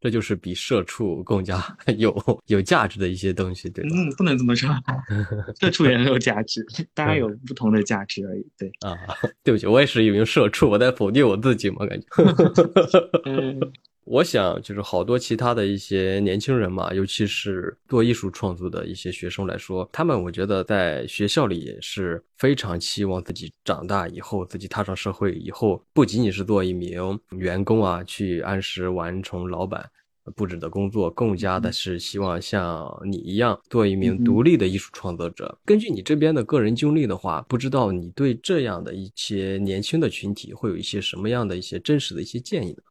[0.00, 1.62] 这就是比社畜更加
[1.98, 3.90] 有有价值的一些东西，对吧？
[3.94, 4.68] 嗯，不能这么说，
[5.60, 8.46] 社畜也很有价值，大家有不同的价值而已。
[8.56, 8.96] 对啊，
[9.44, 12.06] 对不起，我也是一名社畜，我在否定我自己嘛，感觉。
[13.26, 13.60] 嗯。
[14.10, 29.88] 我想，就是好多其他的一些年轻人嘛，尤其是做艺术创作的一些学生来说，他们我觉得在学校里也是非常期望自己长大以后，自己踏上社会以后，不仅仅是做一名员工啊，去按时完成老板
[30.34, 35.56] 布置的工作，更加的是希望像你一样做一名独立的艺术创作者。
[35.64, 42.82] 根据你这边的个人经历的话，不知道你对这样的一些年轻的群体会有一些什么样的一些真实的一些建议呢？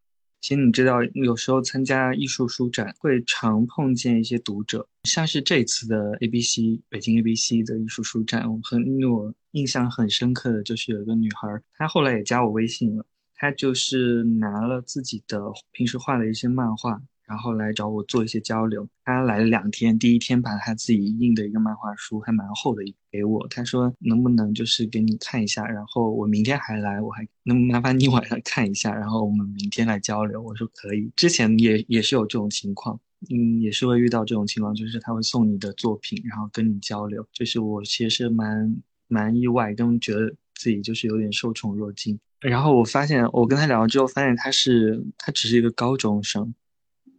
[0.41, 17.01] 其实你知道，有时候参加艺术书展会常碰见一些读者，像是这次的 A B C 北京 A B C 的艺术书展，我很我印象很深刻的就是有一个女孩，她后来也加我微信了，她就是拿了自己的平时画的一些漫画。
[17.29, 18.89] 然后来找我做一些交流。
[19.05, 23.47] 他来了两天，第一天把他自己印的一个漫画书，还蛮厚的，给我。
[23.49, 30.41] 他说能不能就是给你看一下，然后我明天还来，我还能麻烦你 晚上看一下，然后我们明天来交流。
[30.41, 31.11] 我说可以。
[31.15, 37.23] 之前也也是有这种情况，嗯，也是会遇到这种情况，就是他会送你的作品，然后跟你交流。
[37.31, 38.75] 就是我其实蛮
[39.07, 42.19] 蛮意外，跟觉得自己就是有点受宠若惊。
[42.39, 46.53] 然后我发现，我跟他聊了之后，发现他是他只是一个高中生。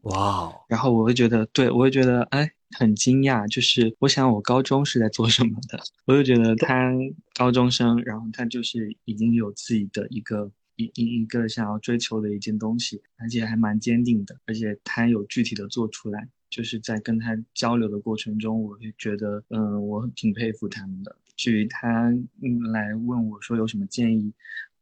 [0.02, 3.46] 哇哦，然后我会觉得，对我会觉得，哎，很惊讶。
[3.48, 5.78] 就是我想，我高中是在做什么的？
[6.06, 6.92] 我就觉得他
[7.34, 16.28] 高中生，然后他就是已经有自己的一个一一一个想要追求的一件东西，而且还蛮坚定的，而且他有具体的做出来。
[16.48, 21.14] 就是在跟他交流的过程中，我会觉得，嗯，我挺佩服他们的。
[21.36, 22.10] 至于他
[22.42, 24.32] 嗯来问我说有什么建议？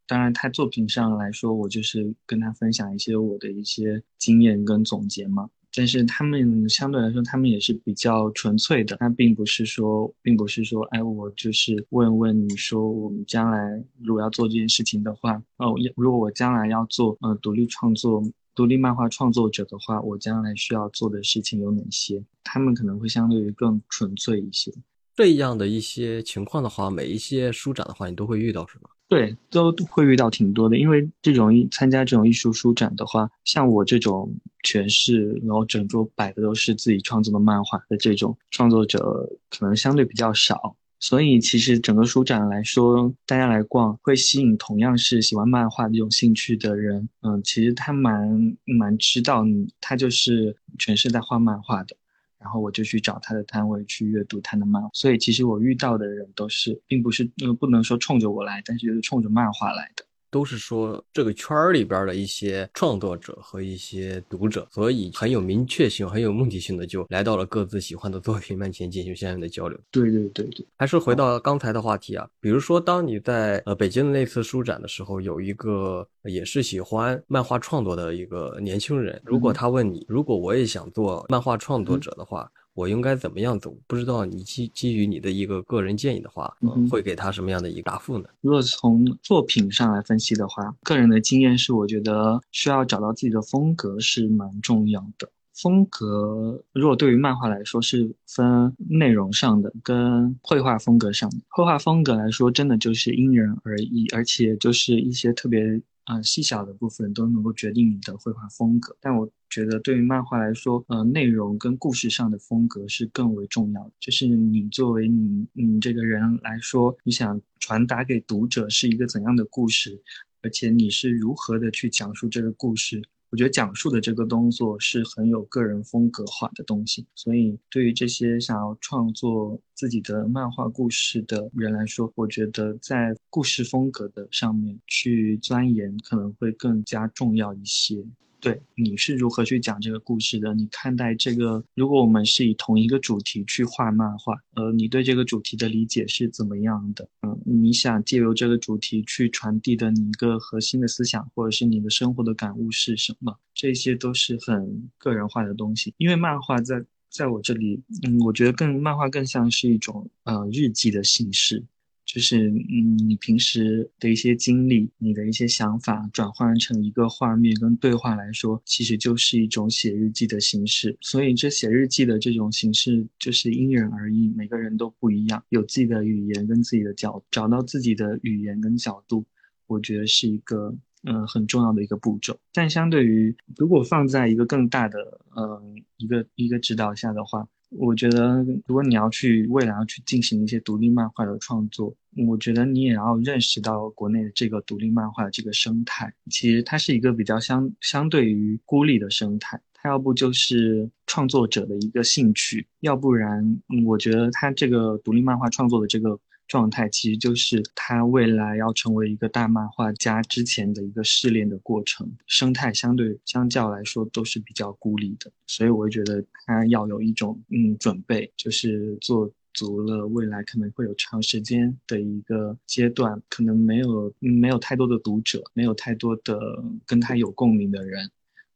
[0.09, 5.51] 当然，他作品上来说，我就是跟他分享一些我的一些经验跟总结嘛。
[5.75, 8.97] 但是他们相对来说，他们也是比较纯粹的。
[8.97, 18.23] 他并不是说，并不是说，哎，我就是问问你说，我们将来如果要做这件事情的话，哦，如果我将来要做呃独立创作、
[18.55, 22.25] 独立漫画创作者的话，我将来需要做的事情有哪些？
[22.42, 24.73] 他们可能会相对于更纯粹一些。
[25.14, 28.88] 这样的一些情况的话，每一些书展的话，你都会遇到，是吗？
[29.09, 30.77] 对，都会遇到挺多的。
[30.77, 34.31] 因为这种参加这种艺术书展的话，像我这种
[34.64, 40.77] 全是，然后整桌摆的都是自己创作的漫画的这种创作者，可能相对比较少。
[41.01, 47.09] 所以其实整个书展来说，大家来逛会吸引同样是喜欢漫画这种兴趣的人。
[47.23, 51.97] 嗯，其实他蛮蛮知道你，他就是全是在画漫画的。
[52.40, 60.05] 然后我就去找他的摊位去阅读他的漫画，所以其实我遇到的人都是，并不是，呃，不能说冲着我来，但是就是冲着漫画来的。
[60.30, 69.78] 都是说这个圈儿里边的一些创作者和一些读者，所以很有明确性、很有目的性的就来到了各自喜欢的作品面前进行相应的交流。
[69.90, 82.50] 对对对对，还是回到刚才的话题啊，比如说当你在呃北京的那次书展的时候，有一个也是喜欢漫画创作的一个年轻人，如果他问你，如果我也想做漫画创作者的话。
[82.78, 83.76] 我应该怎么样走？
[83.88, 86.56] 不知道你基基于你的一个个人建议的话，
[86.88, 88.28] 会给他什么样的一个答复呢？
[88.40, 95.28] 如果从作品上来分析的话，个人的经验是，我觉得需要找到自己的风格是蛮重要的。
[95.60, 101.38] 风格如果对于漫画来说是分内容上的跟绘画风格上的。
[101.48, 105.82] 绘画风格来说，真的就是因人而异，而且就是一些特别。
[106.09, 113.92] 啊，细小的部分都能够决定你的绘画风格，但我觉得对于漫画来说，呃，内容跟故事上的风格是更为重要的。
[114.01, 120.01] 就是你作为你你这个人来说，你想传达给读者是一个怎样的故事，
[120.40, 123.03] 而且你是如何的去讲述这个故事。
[123.30, 138.02] 我觉得讲述的这个动作是很有个人风格化的东西，所以对于这些想要创作自己的漫画故事的人来说，我觉得在故事风格的上面去钻研可能会更加重要一些。
[138.40, 140.55] 对，你是如何去讲这个故事的？
[140.55, 147.09] 你看待这个，如果我们是以同一个主题去画漫画，呃，你对这个主题的理解是怎么样的？
[147.22, 153.37] 嗯，你想借由这个主题去传递的你一个核心的思想，或者是你的生活的感悟是什么？
[153.55, 155.92] 这些都是很个人化的东西。
[155.96, 161.64] 因为漫画在在我这里，嗯，我觉得更漫画更像是一种呃日记的形式。
[162.09, 170.97] 就是嗯，你平时的一些经历，你的一些想法，转换成一个画面跟对话来说，其实就是一种写日记的形式。
[171.03, 179.27] 所以这写日记的这种形式就是因人而异，每个人都不一样，有自己的语言跟自己的角，找到自己的语言跟角度，
[179.66, 182.40] 我觉得是一个嗯很重要的一个步骤。
[182.55, 187.47] 但相对于如果放在一个更大的嗯一个一个指导下的话。
[187.70, 191.94] 我觉得，如果你要去未来要去进行一些独立漫画的创作，
[192.26, 206.18] 我觉得你也要认识到国内的这个独立漫画的这个生态，其实它是一个比较相相对于孤立的生态，它要不就是创作者的一个兴趣，要不然，我觉得它这个独立漫画创作的这个。
[206.48, 228.11] 状态其实就是他未来要成为一个大漫画家之前的一个试炼的过程，生态相对相较来说都是比较孤立的，所以我会觉得他要有一种嗯准备，就是做足了未来可能会有长时间的一个阶段，可能没有没有太多的读者，没有太多的跟他有共鸣的人，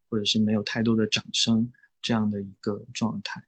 [0.09, 3.43] 或者是没有太多的掌声这样的一个状态。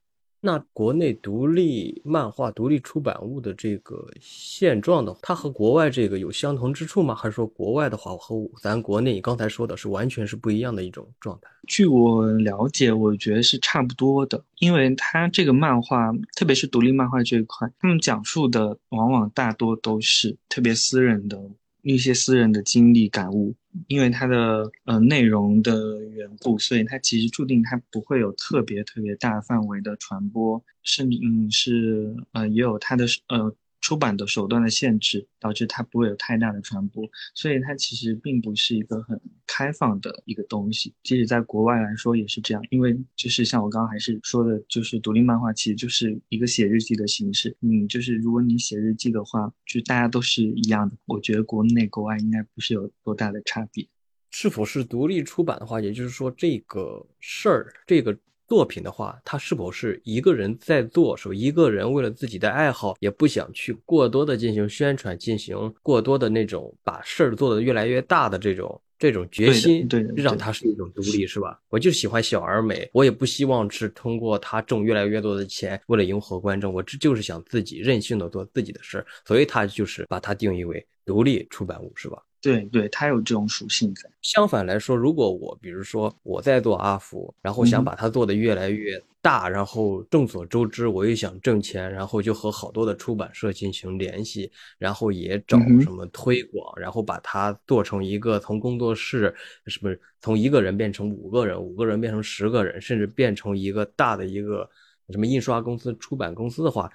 [0.47, 7.15] 那国内独立漫画、独立出版物的这个现状的，它和国外这个有相同之处吗？
[7.15, 11.49] 还是说国外的话和咱国内你刚才说的是完全是不一样的一种状态？
[11.67, 21.41] 据我了解，我觉得是差不多的，因为它这个漫画，特别是独立漫画这一块，他们讲述的往往大多都是特别私人的。
[21.85, 23.55] 一些私人的经历感悟，
[23.89, 33.55] 因为它的呃内容的缘故，所以它其实注定它不会有特别特别大范围的传播，甚至嗯是呃也有它的呃。
[33.85, 40.95] 出版的手段的限制，导致它不会有太大的传播，所以它其实并不是一个很开放的一个东西。
[41.03, 47.55] 即使在国外来说也是这样，因为就是像我刚刚还是说的，就是独立漫画其实就是一个写日记的形式。
[47.61, 50.97] 嗯，就是如果你写日记的话，就大家都是一样的。
[51.05, 53.87] 我觉得国内国外应该不是有多大的差别。
[54.31, 58.19] 是否是独立出版的话，也就是说这个事儿，这个。
[58.47, 61.17] 作品的话，他是否是一个人在做？
[61.17, 71.61] 是一个人为了自己的爱好，也不想去过多的进行宣传，进行过多的那种把事儿做得越来越大的这种这种决心，对，让他是一种独立，是吧？
[71.69, 82.23] 我就喜欢小而美，我也不希望是通过他挣越来越多的钱，为了迎合观众，我这就是想自己任性的做自己的事儿，所以他就是把它定义为独立出版物，是吧？
[82.45, 84.09] 对对，它有这种属性在。
[84.21, 99.35] 相反来说，如果我比如说我在做阿福，然后想把它做得越来越大，然后众所周知，我又想挣钱，然后就和好多的出版社进行联系，然后也找什么推广，然后把它做成一个从工作室
[99.67, 104.69] 是不是从一个人变成五个人，五个人变成十个人，甚至变成一个大的一个
[105.09, 106.93] 什么印刷公司、出版公司的话，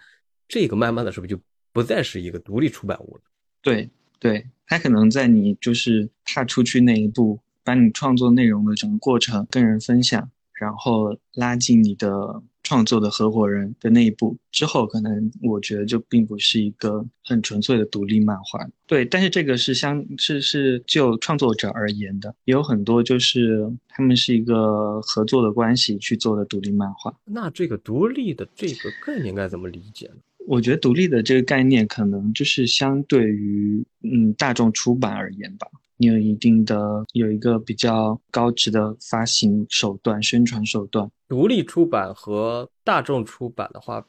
[0.47, 1.41] 这个慢慢的是不是就
[1.73, 3.21] 不再是一个独立出版物了？
[3.63, 3.89] 对。
[4.19, 18.59] 对他可能在你就是踏出去那一步，把你创作内容的整个过程跟人分享，然后拉近你的创作的合伙人的那一步之后，可能我觉得就并不是一个很纯粹的独立漫画。
[18.85, 27.11] 对，但是这个是相是是就创作者而言的，也有很多就是他们是一个合作的关系去做的独立漫画。
[27.25, 30.15] 那这个独立的这个概念该怎么理解呢？
[30.49, 41.07] 我觉得独立的这个概念，可能就是相对于嗯大众出版而言吧，你有一定的有一个比较高级的发行手段、宣传手段。
[41.27, 44.03] 独立出版和大众出版的话，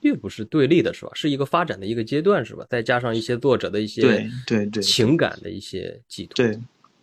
[0.00, 1.12] 并不是对立的，是吧？
[1.14, 2.66] 是一个发展的一个阶段，是吧？
[2.70, 6.34] 再加上一些作者的一些对对对情感的一些寄托。
[6.36, 6.58] 对，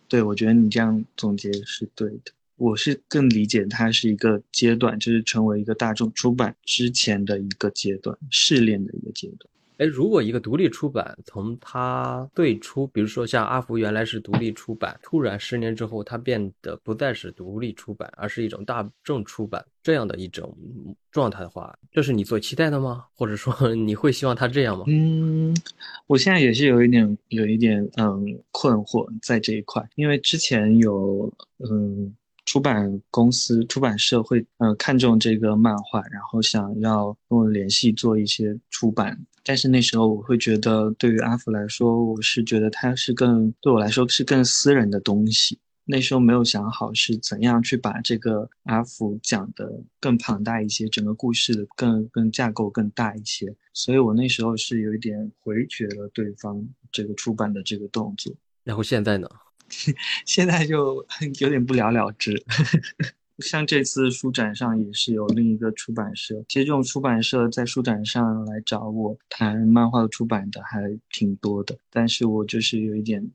[0.08, 2.32] 对我觉得你这样总结是对的。
[2.60, 9.50] 我是更理解它是一个阶段，就是成为一个大众出版之前的一个阶段，试炼的一个阶段。
[9.78, 20.54] 哎，如果一个独立出版从它最初，比如说像阿福原来是独立出版，突然十年之后它变得不再是独立出版，而是一种大众出版这样的一种
[21.10, 23.06] 状态的话，这是你所期待的吗？
[23.16, 24.84] 或者说 你会希望它这样吗？
[24.90, 25.56] 嗯，
[26.08, 32.14] 我现在也是有一点有一点嗯困惑在这一块，因为之前有嗯。
[32.50, 39.16] 出版公司、出版社会呃看中这个漫画，然后想要跟我联系做一些出版。
[39.44, 45.60] 但是那时候我会觉得，对于阿福来说，我是觉得它是更对我来说是更私人的东西。
[45.86, 53.46] 那时候没有想好是怎样去把这个阿福讲的更庞大一些，整个故事的更更架构更大一些。
[53.74, 58.34] 所以我那时候是有一点回绝了对方这个出版的这个动作。
[58.64, 59.30] 然后现在呢？
[60.26, 61.06] 现在就
[61.40, 62.44] 有点不了了之。
[63.40, 73.32] 像这次书展上也是有另一个出版社，其实这种出版社在书展上来找我谈漫画出版的还挺多的，但是我就是有一点，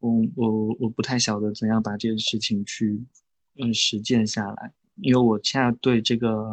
[0.00, 3.00] 我我我不太晓得怎样把这件事情去
[3.56, 4.72] 嗯实践下来。
[5.02, 6.44] 因为我现在对这个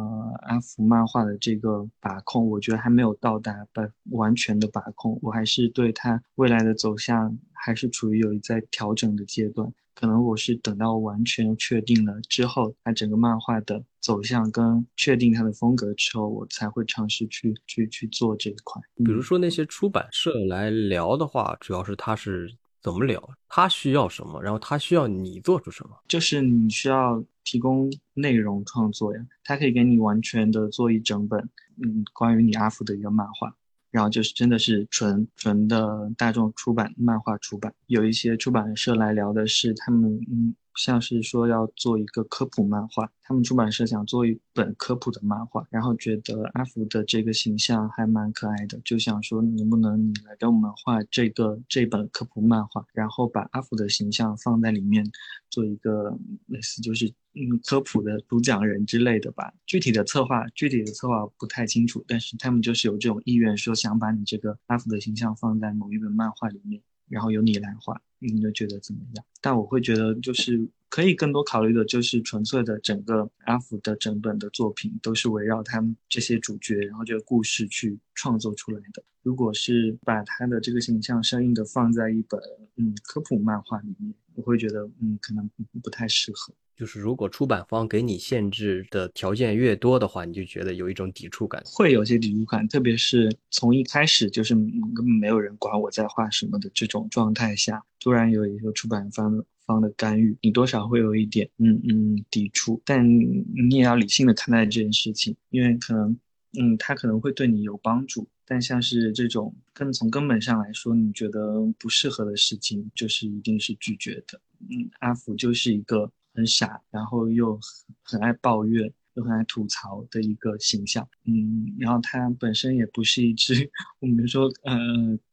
[0.42, 9.72] 阿福漫画的这个把控，我觉得还没有到达把完全的把控，我还是对它未来的走向还是处于有在调整的阶段。
[9.94, 18.82] 可能我是等到完全确定了之后，它整个漫画的走向跟确定它的风格之后，我才会尝试去去去做这一块。
[18.96, 22.52] 比如说那些出版社来聊的话，主要是他是。
[22.82, 23.22] 怎么聊？
[23.48, 24.42] 他需要什么？
[24.42, 25.96] 然后他需要你做出什么？
[26.08, 31.40] 就是你需要提供内容创作呀，他可以给你完全的做一整本，
[31.82, 33.54] 嗯，关于你阿福的一个漫画，
[33.90, 37.72] 然后就是真的是纯纯的大众出版漫画出版。
[37.86, 40.54] 有一些出版社来聊的是他们，嗯。
[40.76, 55.04] 像是说要做一个科普漫画，他们出版社想做一本科普的漫画，然后觉得阿福的这个形象还蛮可爱的，就想说能不能你来给我们画这个这本科普漫画，然后把阿福的形象放在里面，
[55.50, 56.16] 做一个
[56.46, 59.52] 类似就是嗯科普的主讲人之类的吧。
[59.66, 66.82] 具体的策划具体的策划不太清楚，但是他们就是有这种意愿，说想把你这个阿福的形象放在某一本漫画里面。
[67.08, 69.24] 然后由你来画，你们觉得怎么样？
[69.40, 79.02] 但我会觉得，就是可以更多考虑的，就是纯粹的整个阿福的整本的作品都是围绕他们这些主角，然后这个故事去创作出来的。
[79.22, 82.40] 如果是把他的这个形象生硬的放在一本
[82.76, 85.48] 嗯科普漫画里面，我会觉得嗯可能
[85.82, 86.52] 不太适合。
[86.76, 92.66] 就是如果出版方给你限制的条件越多的话，你就觉得有一种抵触感，会有些抵触感。
[92.66, 102.82] 特别是从一开始就是根本没有人管我在画什么的这种状态下，突然有一个出版方方的干预，你多少会有一点嗯嗯抵触。
[102.84, 106.18] 但你也要理性的看待这件事情，因为可能
[106.58, 114.40] 嗯他可能会对你有帮助，但像是这种根从根本上来说，你觉得不适合的事情，就是一定是拒绝的。
[114.58, 116.10] 嗯，阿福就是一个。
[116.34, 117.58] 很傻，然后又
[118.02, 121.08] 很爱抱怨，又很爱吐槽的一个形象。
[121.24, 123.70] 嗯，然后他本身也不是一只
[124.00, 124.76] 我们说，呃，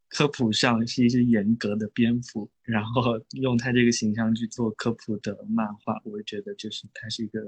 [0.10, 2.50] 科普上是一只严格的蝙蝠。
[2.64, 7.42] 然后用他这个形象去做科普的漫画，我觉得就是他是一个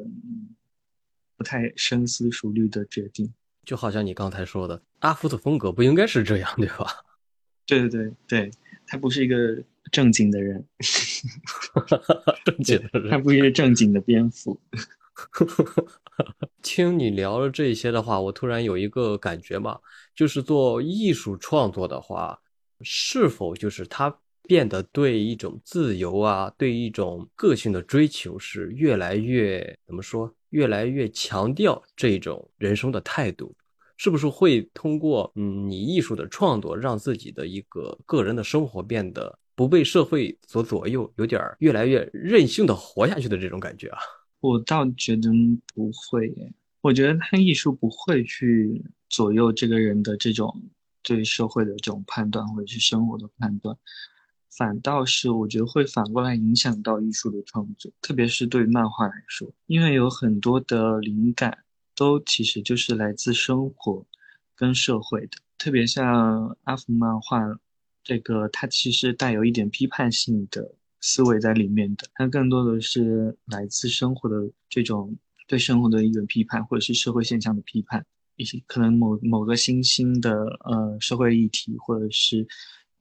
[1.37, 3.31] 不太深思熟虑的决定。
[3.63, 6.87] 就好像你刚才说的，阿福的风格不应该是这样，对吧？
[7.67, 8.51] 对对对对，
[8.91, 9.63] 他不是一个。
[9.91, 10.65] 正经的人，
[12.45, 14.57] 正经的人，他不是一个正经的蝙蝠。
[16.63, 19.77] 听你聊了这些的话，我突然有一个感觉嘛，
[20.15, 22.39] 就是做艺术创作的话，
[22.79, 33.53] 是否就是他变得对一种自由啊，对一种个性的追求是越来越怎么说，越来越强调这种人生的态度，
[34.03, 39.37] 是不是会通过嗯你艺术的创作，让自己的一个个人的生活变得？
[39.53, 43.99] 不被社会所左右，有点儿越来越任性的活下去的这种感觉啊！
[44.41, 45.29] 我倒觉得
[45.75, 46.33] 不会，
[46.81, 50.51] 我觉得他艺术不会去左右这个人的这种
[51.03, 53.77] 对社会的这种判断，或者是生活的判断，
[54.49, 61.55] 反倒是我觉得会反过来影响到艺术的创作，特别是对漫画来说，因为有很多的灵感
[61.95, 64.05] 都其实就是来自生活
[64.55, 67.59] 跟社会的，特别像阿福漫画。
[68.03, 75.15] 这个它其实带有一点批判性的思维在里面的，它更多的是来自生活的这种
[75.47, 78.03] 对生活的一种批判，或者是社会现象的批判，
[78.37, 80.31] 一些可能某某个新兴的
[80.63, 82.47] 呃社会议题，或者是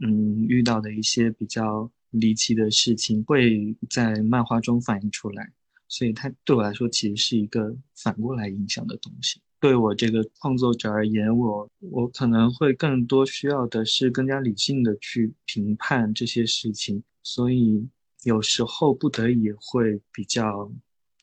[0.01, 5.51] 嗯遇到的一些比较离奇的事情，会在漫画中反映出来，
[5.91, 9.39] 所以它对我来说其实是一个反过来影响的东西。
[9.59, 17.87] 对我这个创作者而言，我我可能会更多需要的是更加理性的去评判这些事情，所以
[18.23, 20.73] 有时候不得已会比较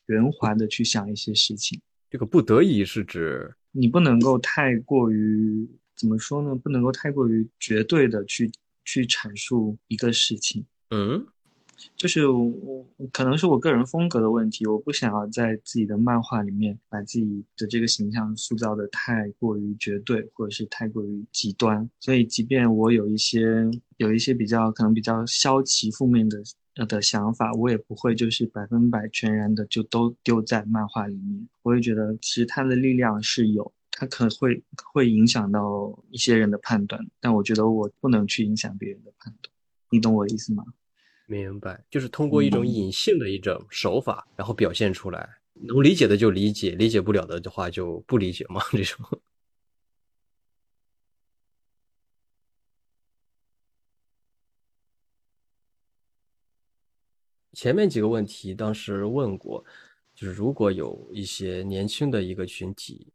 [0.06, 1.80] 圆滑的去想一些事情。
[2.10, 6.54] 这个不得已是指你不能够太过于怎么说呢？
[6.54, 8.48] 不能够太过于绝对的去
[8.84, 10.64] 去阐述一个事情。
[10.90, 11.26] 嗯，
[11.96, 21.88] 就是我可能是我个人风格的问题，我不想要在自己的漫画里面把自己的这个形象塑造的太过于绝对，或者是太过于极端。
[22.00, 26.42] 所以，即便我有一些有一些比较可能比较消极负面的
[26.86, 31.48] 的想法，我也不会就是百分百全然的就都丢在漫画里面。
[31.62, 34.62] 我也觉得，其实它的力量是有，它可能会
[34.92, 39.52] 会影响到一些人的判断，但我觉得我不能去影响别人的判断。
[39.90, 40.64] 你懂我的意思吗？
[41.30, 48.62] 明白，就是通过一种隐性的一种手法，然后表现出来，能理解的就理解，理解不了的话就不理解嘛。
[48.72, 49.06] 这种。
[57.52, 59.62] 前面几个问题当时问过，
[60.14, 63.06] 就是如果有一些年轻的一个群体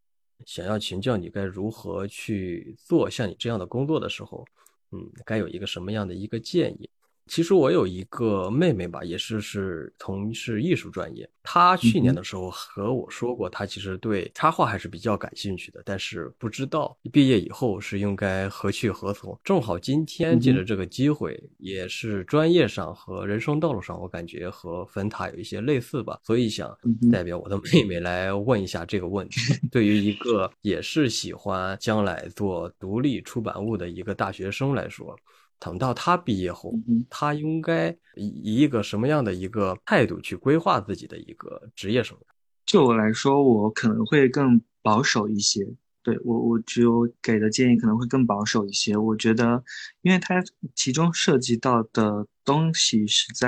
[0.45, 4.45] 想要请教你该如何去做像你这样的工作的时候，
[4.91, 6.87] 嗯，该有一个什么样的一个建议？
[7.27, 11.27] 其实我有一个妹妹吧，也是是从事艺术专业。
[11.41, 19.37] 她去年的时候和我说过，她其实对插画还是比较感兴趣的，但是不知道毕业以后是应该何去何从。
[19.43, 26.77] 正好今天借着这个机会，也是专业上和人生道路上，我感觉和粉塔有一些类似吧，所以想
[27.11, 29.39] 代表我的妹妹来问一下这个问题。
[29.71, 35.17] 对于一个也是喜欢将来做独立出版物的一个大学生来说。
[35.63, 36.73] 等到他毕业后，
[37.09, 42.21] 他应该以一个什么样的一个态度去规划自己的一个职业生涯？
[42.65, 45.65] 就我来说，我可能会更保守一些。
[46.03, 48.95] 对我，我只有给的建议可能会更保守一些。
[48.97, 49.63] 我觉得，
[50.01, 50.43] 因为它
[50.75, 53.47] 其中涉及到的东西实在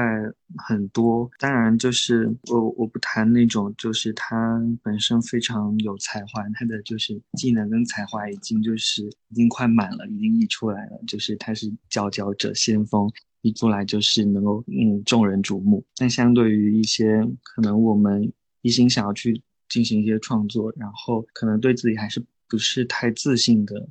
[0.58, 1.30] 很多。
[1.38, 10.99] 当然，就是我我不谈那种，就是他本身非常有才华，他的就是技能跟才华已经就是已经快满了，已经溢出来了。
[11.06, 15.84] 就是他是佼佼者、先锋，一出来就是能够嗯众人瞩目。
[15.97, 18.32] 但相对于一些可能我们
[18.62, 22.24] 一心想要去进行一些创作，然后可能对自己还是。
[22.48, 23.88] 不是太自信的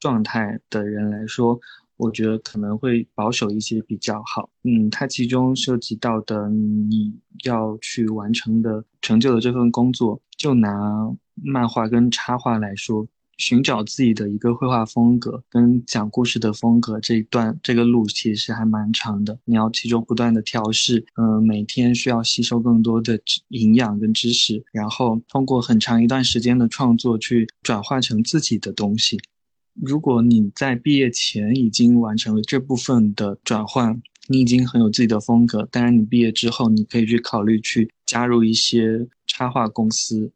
[0.00, 1.58] 状态的人来说，
[1.96, 4.50] 我觉得可能会保守一些比较好。
[4.62, 10.70] 嗯，它其中涉及到的你要去完成的成就的这份工作，就拿
[11.34, 13.06] 漫画跟插画来说。
[13.36, 29.18] 寻找自己的一个绘画风格跟讲故事的风格这一段这个路其实还蛮长的，你要其中不断的调试，嗯，每天需要吸收更多的营养跟知识，然后通过很长一段时间的创作去转化成自己的东西。
[29.74, 40.32] 如果你在毕业前已经完成了这部分的转换，你已经很有自己的风格，当然你毕业之后你可以去考虑去加入一些插画公司。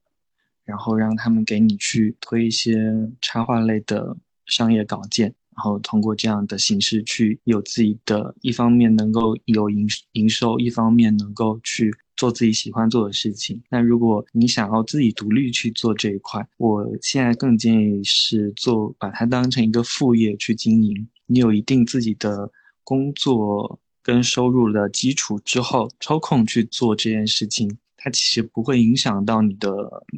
[0.71, 2.79] 然后让他们给你去推一些
[3.21, 4.17] 插画类的
[4.47, 13.61] 商业稿件，然后通过这样的形式去有自己的一方面能够有营营收，一方面能够去做自己喜欢做的事情。
[13.69, 21.09] 那如果你想要自己独立去做这一块，我现在更建议是做把它当成一个副业去经营。
[21.27, 22.51] 你有一定自己的
[22.85, 27.77] 工作跟收入的基础之后，抽空去做这件事情。
[28.03, 29.71] 它其实不会影响到你的，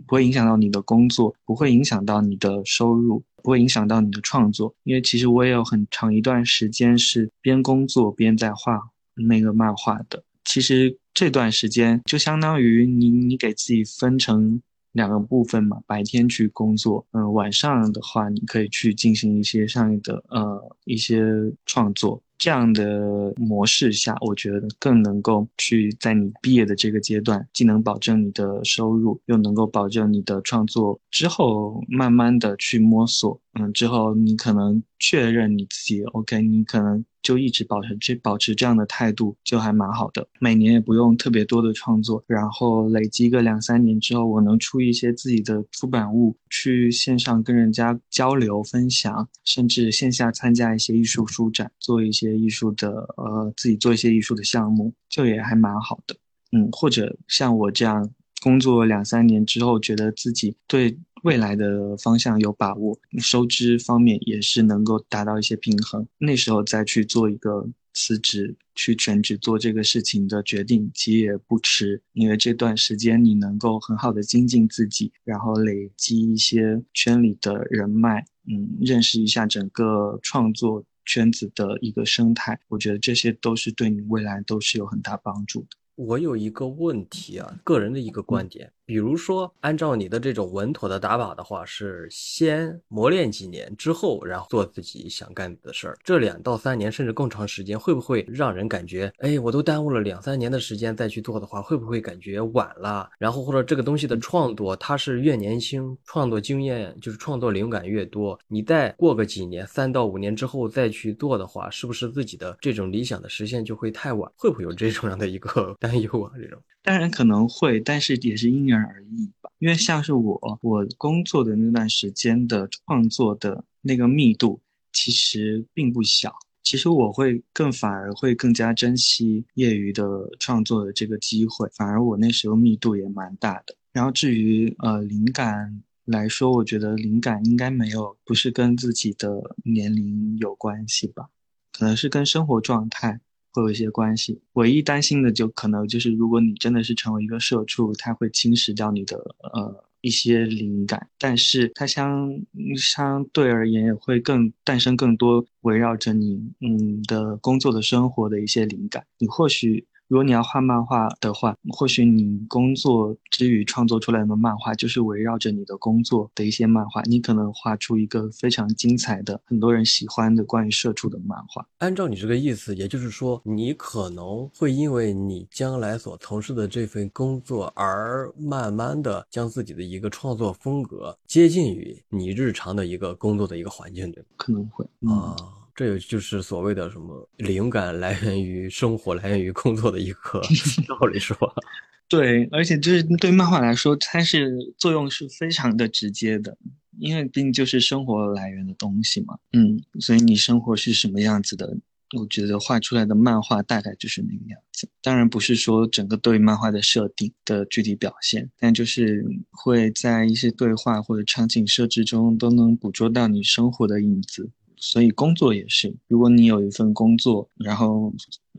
[0.07, 4.73] 不会影响到你的工作，不会影响到你的收入，不会影响到你的创作。
[4.85, 8.81] 因为其实我也有很长一段时间是边工作边在画
[9.15, 10.23] 那个漫画的。
[10.45, 14.63] 其实这段时间就相当于你你给自己分成
[14.93, 21.25] 两个部分嘛，白天去工作，嗯，晚上的话你可以去进行一些上面的呃一些
[21.67, 22.23] 创作。
[22.43, 33.41] 这样的模式下，我觉得更能够去在你毕业的这个阶段，既能保证你的收入，又能够保证你的创作之后慢慢的去摸索。
[33.61, 37.05] 嗯，之后你可能确认你自己 OK，你可能。
[37.23, 40.27] 就一直保持这保持这样的态度，就还蛮好的。
[40.41, 56.17] 每年也不用特别多的创作，然后累积个两三年之后，我能出一些自己的出版物，去线上跟人家交流分享，甚至线下参加一些艺术书展，做一些艺术的呃自己做一些艺术的项目，就也还蛮好的。
[56.51, 58.11] 嗯，或者像我这样
[58.43, 60.99] 工作两三年之后，觉得自己对。
[61.23, 66.05] 未来的方向有把握，收支方面也是能够达到一些平衡。
[66.19, 67.65] 那时候再去做一个
[67.95, 72.03] 辞职，去全职做这个事情的决定，其实也不迟。
[72.15, 85.77] 因为这段时间你能够很好的精进自己，然后累积一些圈里的人脉，嗯，认识一下整个创作圈子的一个生态，我觉得这些都是对你未来都是有很大帮助的。
[85.97, 88.73] 我有一个问题啊，个人的一个观点。
[88.85, 95.97] 比如说，按照你的这种稳妥的打法的话，是先磨练几年之后，然后做自己想干的事儿。
[96.03, 103.09] 这两到三年甚至更长时间，会不会让人感觉，哎，我都耽误了两三年的时间再去做的话，会不会感觉晚了？
[103.19, 114.31] 然后或者这个东西的创作，它是越年轻，创作经验就是创作灵感越多，你再过个几年，三到五年之后再去做的话，是不是自己的这种理想的实现就会太晚？
[114.37, 116.33] 会不会有这种样的一个 担忧啊？
[116.37, 116.59] 这种？
[116.83, 119.51] 当然可能会，但是也是因人而异吧。
[119.59, 124.61] 因为像是我，我工作的那段时间的创作的那个密度
[124.93, 126.35] 其实并不小。
[126.63, 130.05] 其实我会更反而会更加珍惜业余的
[130.39, 133.77] 创作的这个机会，反而我那时候密度也蛮大的。
[133.93, 141.29] 然后至于呃灵感来说，我觉得灵感应该没有不是跟自己的年龄有关系吧，
[141.73, 143.21] 可能是跟生活状态。
[143.53, 149.17] 会有一些关系，唯一担心的就可能就是，如果你真的是成为一个社畜，它会侵蚀掉你的
[149.55, 152.29] 呃一些灵感，但是它相
[152.77, 159.87] 相对而言也会更诞生更多围绕着你嗯的工作的生活的一些灵感，你或许。
[160.13, 171.67] 如果你要画漫画的话，或许你工作之余创作出来的漫画就是围绕着你的工作的一些漫画，你可能画出一个非常精彩的、很多人喜欢的关于社畜的漫画。
[171.79, 185.35] 按照你这个意思，也就是说，你可能会因为你将来所从事的这份工作而慢慢的将自己的一个创作风格接近于你日常的一个工作的一个环境，对可能会啊。
[185.75, 190.41] 这也就是所谓的什么灵感来源于生活、来源于工作的一个
[190.87, 191.49] 道理，是吧？
[192.09, 196.59] 对，而且就是对漫画来说，它是作用是非常的直接的，
[196.99, 199.39] 因为毕竟就是生活来源的东西嘛。
[199.55, 201.75] 嗯，所以你生活是什么样子的，
[202.19, 204.87] 我觉得画出来的漫画大概就是那个样子。
[205.01, 214.51] 当然不是说整个对漫画的设定的具体表现，但就是会在一些对话或者场景设置中都能捕捉到你生活的影子。
[214.85, 218.13] 所以工作也是，如果你有一份工作，然后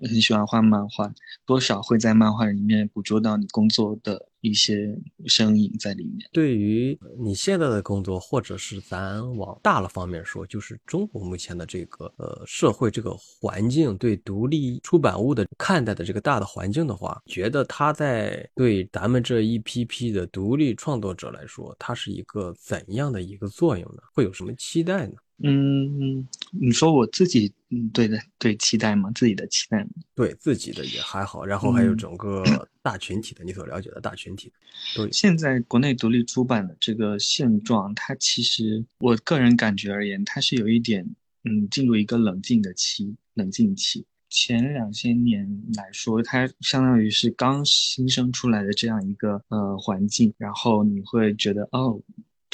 [0.07, 1.11] 很喜欢画漫画，
[1.45, 6.29] 多少会在漫画里面捕捉到你工作的一些身影在里面。
[6.31, 24.01] 对于你现在的工作，或者是咱往大了方面说，就是中国目前的这个呃社会这个环境，对独立出版物的看待的这个大的环境的话，觉得它在对咱们这一批批的独立创作者来说，它是一个怎样的一个作用呢？
[24.13, 25.13] 会有什么期待呢？
[25.45, 29.09] 嗯，你说我自己，嗯，对的，对，期待嘛？
[29.15, 32.43] 自己的期待，对自己的也还好，然后还有整个
[32.83, 34.51] 大群体的，你所了解的大群体，
[34.95, 35.11] 对。
[35.11, 41.03] 现在国内独立出版的这个现状，它其实我个人感觉而言，它是有一点，
[41.45, 44.05] 嗯，进入一个冷静的期，冷静期。
[44.29, 51.99] 前两千年来说，它相当于是刚新生出来的这样一个呃环境，然后你会觉得，哦。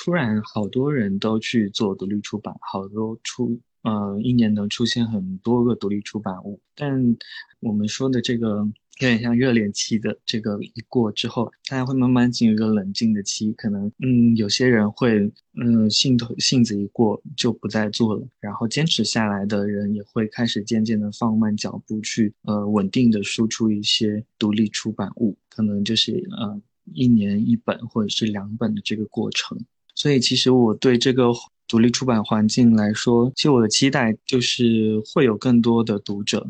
[0.01, 6.59] 突然，好多人都去做独立出版，好多出，呃，一年能出现很多个独立出版物。
[6.75, 7.17] 但
[7.59, 8.67] 我们说的这个
[9.01, 13.53] 有点像热恋期的这个一过之后，大家会慢慢进入一个冷静的期。
[13.53, 18.27] 可能，嗯，有些人会，嗯，兴头性子一过就不再做了。
[18.41, 25.37] 然后坚持下来的人也会开始渐渐的放慢脚步，去，呃，稳定的输出一些独立出版物。
[25.47, 26.61] 可能就是，呃，
[26.93, 29.57] 一年一本或者是两本的这个过程。
[29.95, 31.31] 所以，其实我对这个
[31.69, 36.49] 独立出版环境来说，其实我的期待就是会有更多的读者，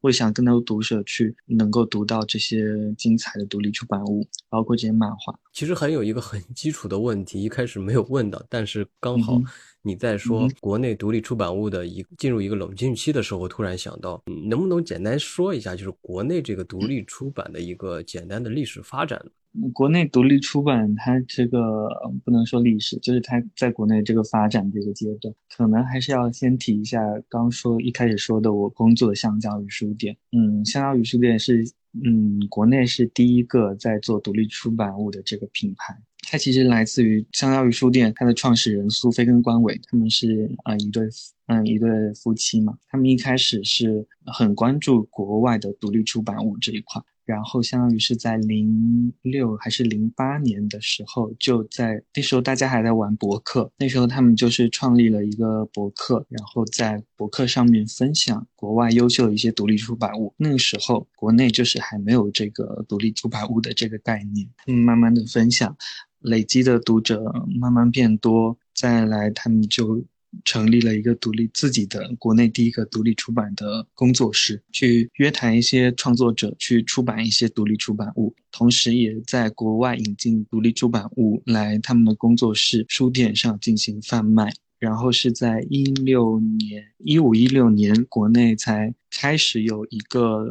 [0.00, 5.38] 会想更多读者去能够读到这些精彩的独立出版物，包括这些漫画。
[5.52, 9.40] 其实还有一个很基础的问题，一开始没有问到，但是刚好
[9.82, 19.24] 你在说国内独立出版物的一进入一个冷静期的时候，突然想到，能不能简单说一下，就是国内这个独立出版的一个简单的历史发展？
[19.72, 21.88] 国内独立出版，它这个
[22.24, 30.16] 不能说历史，就是它在国内这个发展这个阶段，可能还是要先提一下刚说一开始说的我工作的香蕉与书店。
[30.32, 31.64] 嗯，香蕉与书店是
[32.04, 35.96] 嗯国内是第一个在做独立出版物的这个品牌。
[36.28, 41.08] 它其实来自于香蕉与书店，它的创始人苏菲跟关伟，他们是啊一对
[41.46, 42.76] 嗯一对夫妻嘛。
[42.88, 47.00] 他们一开始是很关注国外的独立出版物这一块。
[47.26, 60.32] 然后相当于是在零六还是零八年的时候，就在那时候大家还在玩博客，那时候他们就是创立了一个博客，然后在博客上面分享国外优秀的一些独立出版物。
[60.36, 65.76] 那个时候国内就是还没有这个独立出版物的这个概念，嗯，慢慢的分享，
[66.20, 67.24] 累积的读者
[67.60, 70.04] 慢慢变多，再来他们就
[70.44, 84.52] 成立了一个独立自己的国内第一个独立出版的工作室，去约谈一些创作者去出版一些独立出版物，同时也在国外引进独立出版物来他们的工作室书店上进行贩卖。
[84.78, 90.46] 然后是在一六年、一五一六年，国内才开始有一个，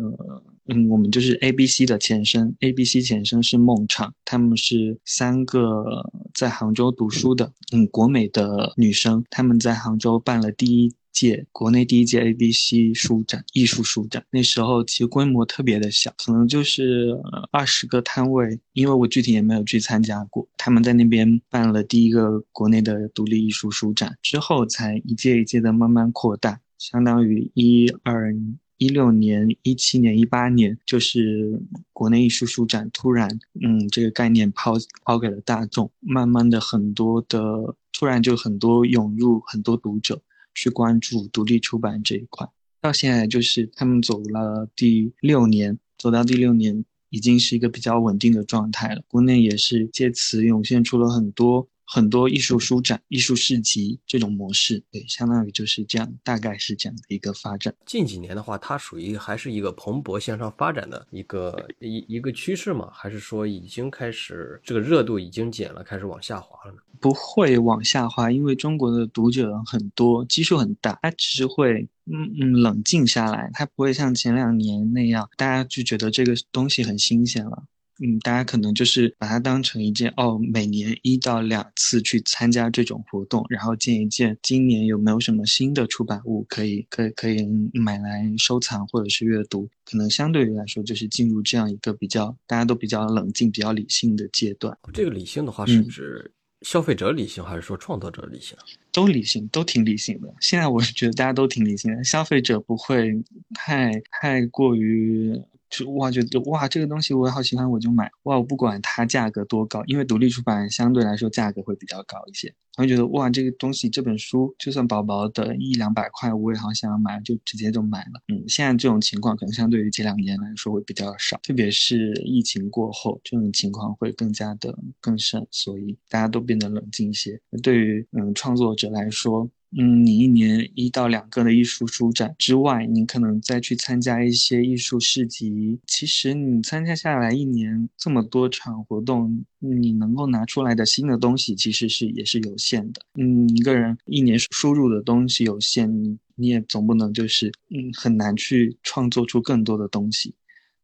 [0.68, 10.94] 嗯，我们就是 A B C 的前身，A B C 前身是梦厂，他们是三个在杭州读书的，嗯，国美的女生，他们在杭州办了第一。
[11.16, 17.18] 届国内第一届 ABC 书展，艺术书展，那时候其实规模特别的小，可能就是
[17.52, 20.46] 二十个摊位，因为我具体也没有去参加过。
[20.58, 28.36] 他们在那边办了第一个国内的独立艺术书展，之后才一届一届的慢慢扩大，相当于一二
[28.78, 31.62] 一六年、一七年、一八年，就是
[31.94, 33.30] 国内艺术书展突然，
[33.64, 34.74] 嗯，这个概念抛
[35.06, 40.22] 抛给了大众，慢慢的很多的突然就很多涌入很多读者。
[40.56, 42.48] 去关注独立出版这一块，
[42.82, 49.04] 到现在就是他们走了第六年，走到第六年已经是一个比较稳定的状态了。
[49.08, 51.68] 国内也是借此涌现出了很多。
[51.86, 57.74] 很多艺术书展、艺术市集这种模式，对，相当于就是这样，大概是这样的一个发展。
[57.86, 62.90] 近几年的话，它属于还是一个蓬勃向上发展的一个一一个趋势嘛？
[62.92, 66.80] 还是说已经开始这个热度已经减了，开始往下滑了呢？
[67.00, 77.64] 不会往下滑，因为中国的读者很多，基数很大，它只是会嗯嗯冷静下来，它不会像前两年那样，大家就觉得这个东西很新鲜了。
[78.02, 94.78] 嗯，大家可能就是把它当成一件哦，每年一到两次去参加这种活动，然后见一见今年有没有什么新的出版物可以可以可以买来收藏或者是阅读，可能相对于来说就是进入这样一个比较大家都比较冷静、比较理性的阶段。
[94.92, 96.30] 这个理性的话是指
[96.64, 98.58] 消费者理性还是说创作者理性？
[98.92, 100.34] 都理性，都挺理性的。
[100.42, 103.24] 现在我是觉得大家都挺理性的，消费者不会
[103.54, 105.42] 太太过于。
[105.70, 108.10] 就哇，觉得哇，这个东西我也好喜欢，我就买。
[108.24, 112.54] 哇，我不管它价格多高，因为独立出版相对来说价格会比较高一些。
[112.78, 118.22] 我会觉得哇，这个东西这本书就算薄薄的一两百块，我也好想要买，就直接就买了。
[118.28, 127.40] 嗯，现在这种情况可能相对于前两年来说会比较少，特别是疫情过后，这种情况会更加的更甚，所以大家都变得冷静一些。
[127.64, 129.50] 对于嗯创作者来说。
[129.78, 135.80] 嗯，你一年一到两个的艺术书展之外，你可能再去参加一些艺术市集。
[135.86, 143.02] 其实你参加下来一年这么多场活动，你能够拿出来的新的东西其实是也是有限的。
[143.20, 150.36] 嗯，一个人一年输入的东西有限，你你也总不能就是嗯很难去创作出更多的东西。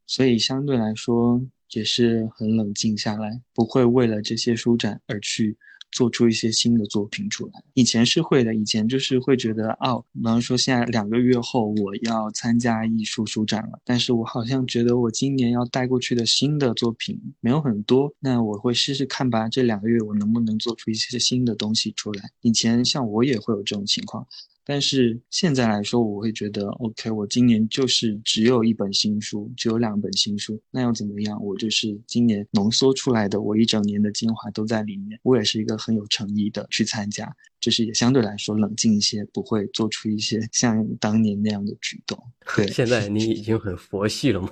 [0.05, 5.57] 所以相对来说也是很冷静下来，不会为了这些书展而去。
[5.92, 22.30] 做出一些新的作品出来，以前是会的，以前就是会觉得，哦，比方说现在两个月后我要参加艺术书展了，但是我好像觉得我今年要带过去的新的作品没有很多，那我会试试看吧，这两个月我能不能做出一些新的东西出来？
[22.42, 24.26] 以前像我也会有这种情况。
[24.64, 31.43] 但是现在来说，我会觉得，OK，我今年就是只有一本新书，只有两本新书，那又怎么样？
[31.43, 35.20] 我就是今年浓缩出来的，我一整年的精华都在里面。
[35.24, 42.22] 我也是一个很有诚意的去参加，就是也相对来说冷静一些，不会做出一些 像当年那样的举动。
[42.57, 44.51] 对，现在你已经很佛系了吗？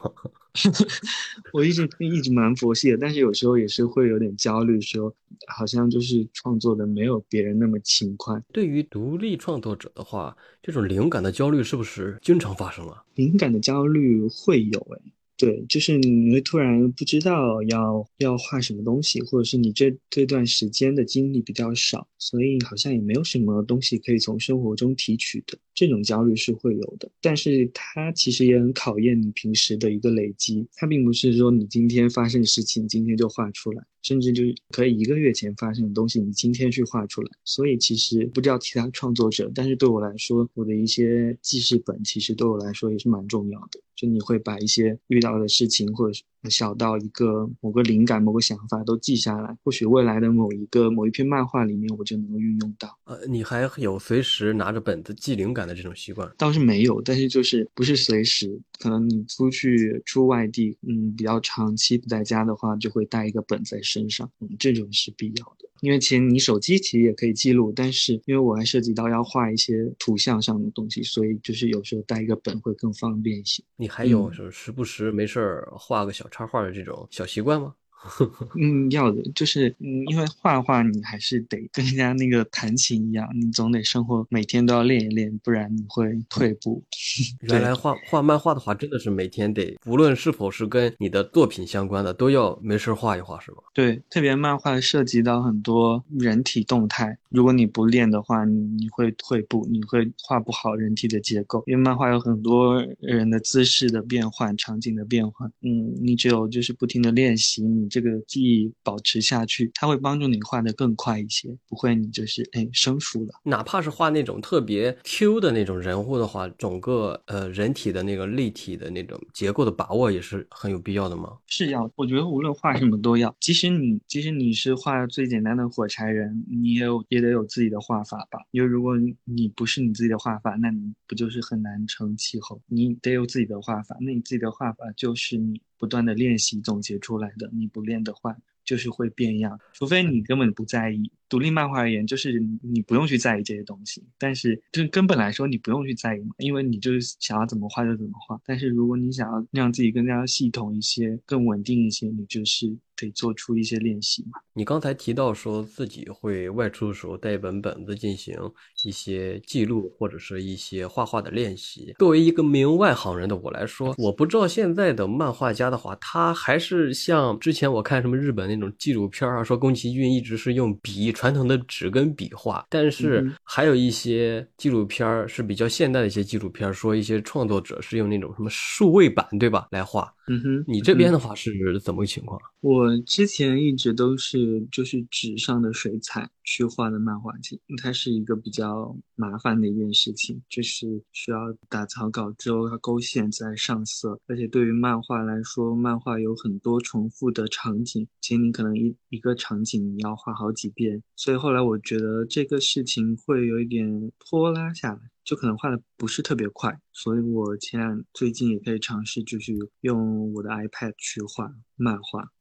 [1.54, 5.14] 我一直一直蛮佛系的，但是有时候也是会有点焦虑，说
[5.48, 8.42] 好像就是创作的没有别人那么勤快。
[8.54, 13.04] 对于独立创作者的话，这种灵感的焦虑是不是经常发生啊？
[13.16, 15.02] 灵感的焦虑会有诶。
[15.40, 27.10] 对，就是你会突然不知道要要画什么东西，或者是你这这段时间的精力比较少，所以好像也没有什么东西可以从生活中提取的，这种焦虑是会有的。
[27.22, 33.82] 但是它其实也很考验你平时的一个累积，它并不是说你今天发生的事情今天就画出来。
[34.02, 37.30] 甚至就是可以一个月前发生的东西，你今天去画出来。
[37.44, 43.80] 所以其实不知道其他创作者，但是对我来说，我的一些记事本其实对我来说也是蛮重要的。
[43.96, 46.24] 就你会把一些遇到的事情，或者是。
[46.50, 52.98] 小到一个某个灵感、某个想法都记下来，或许未来的某一个某一篇漫画里面，我就能够运用到。
[53.04, 56.32] 呃，你还有随时拿着本子记灵感的这种习惯？
[56.38, 65.68] 倒是没有，但是就是不是随时，可能你出去出外地，嗯，比较长期不在家的话，就会带一个本在身上，嗯，这种是必要的。
[65.82, 73.64] 因为其实你手机其实也可以记录，但是因为我还涉及到要画一些图像上的东西，所以就是有时候带一个本会更方便一些。
[73.78, 77.74] 你还有时时不时没事儿画个小插画的这种小习惯吗？
[78.60, 86.84] 嗯，要的，就是嗯，因为画画你还是得跟人家那个弹琴一样，你总得生活每天都要练一练，不然你会退步。
[87.42, 93.58] 原来画画漫画的话，真的是每天得，无论是否是跟你的作品相关的，都要没事画一画，是吗？
[93.74, 113.34] 对，特别漫画涉及到很多人体动态，如果你不练的话，你你会退步，你会画不好人体的结构，因为漫画有很多人的姿势的变换，场景的变换，嗯，你只有就是不停的练习，你这个记忆保持下去，它会帮助你画的更快一些，不会你就是哎生疏了。
[113.44, 121.38] 哪怕是画那种特别 Q 的那种人物的话，整个呃人体的那个立体的那种结构的把握也是很有必要的吗？
[121.48, 123.36] 是要，我觉得无论画什么都要。
[123.40, 128.40] 即使你即使你是画最简单的火柴人，你也有也得有自己的画法吧？
[128.52, 132.62] 因为如果你不是你自己的画法，那你不就是很难成气候？
[132.68, 137.50] 你得有自己的画法，那你自己的画法就是你不断的练习总结出来的。
[137.52, 141.12] 你不练的话，就是会变样，除非你根本不在意。
[141.28, 148.42] 独立漫画而言，就是你不用去在意这些东西，但是就根本来说，你不用去在意嘛，因为你就是想要怎么画就怎么画。
[148.44, 154.40] 但是如果你想要让自己更加系统一些、更稳定一些，你就是得做出一些练习嘛。
[154.54, 158.36] 你刚才提到说自己会外出的时候带一本本子进行
[158.84, 161.94] 一些记录或者是一些画画的练习。
[162.00, 171.10] 作为一个名外行人的我来说，我不知道现在的漫画家的话，他还是像之前我看什么日本那种纪录片啊，说宫崎骏一直是用笔。
[171.20, 180.14] 传统的纸跟笔画，但是还有一些纪录片儿是比较现代的一些纪录片，说一些创作者是用那种什么数位板，对吧，来画。
[180.30, 181.52] 嗯哼，你这边的话是
[181.82, 182.40] 怎么个情况？
[182.62, 205.00] 我之前一直都是就是纸上的水彩去画的漫画集，它是一个比较麻烦的一件事情，就是需要打草稿之后要勾线再上色，而且对于漫画来说，漫画有很多重复的场景，其实你可能一一个场景你要画好几遍，所以后来我觉得这个事情会有一点拖拉下来。
[205.30, 212.32] 就可能画的不是特别快，所以我前两最近也可以尝试，就是用我的 iPad 去画漫画。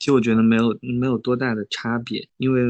[0.00, 2.64] 其实我觉得没有没有多大的差别，因为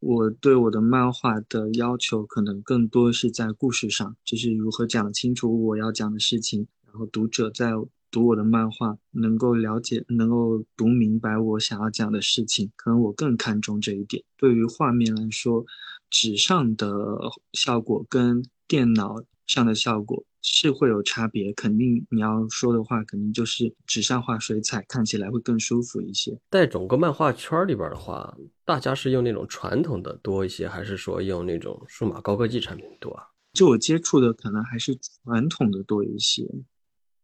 [0.00, 7.70] 我对我的漫画的要求可能更多是在故事上，就是如何讲清楚我要讲的事情，然后读者在
[8.10, 14.24] 读我的漫画能够了解、能够读明白我想要讲的事情，可能我更看重这一点。
[14.36, 15.64] 对于画面来说，
[16.10, 16.90] 纸上的
[17.52, 26.38] 效果跟电脑上的效果是会有差别，肯定你要说的话，肯定就是纸上画水彩看起来会更舒服一些。
[26.50, 33.24] 在整个漫画圈里边的话，大家是用那种传统的多一些，还是说用那种数码高科技产品多啊？
[33.52, 36.46] 就我接触的，可能还是传统的多一些。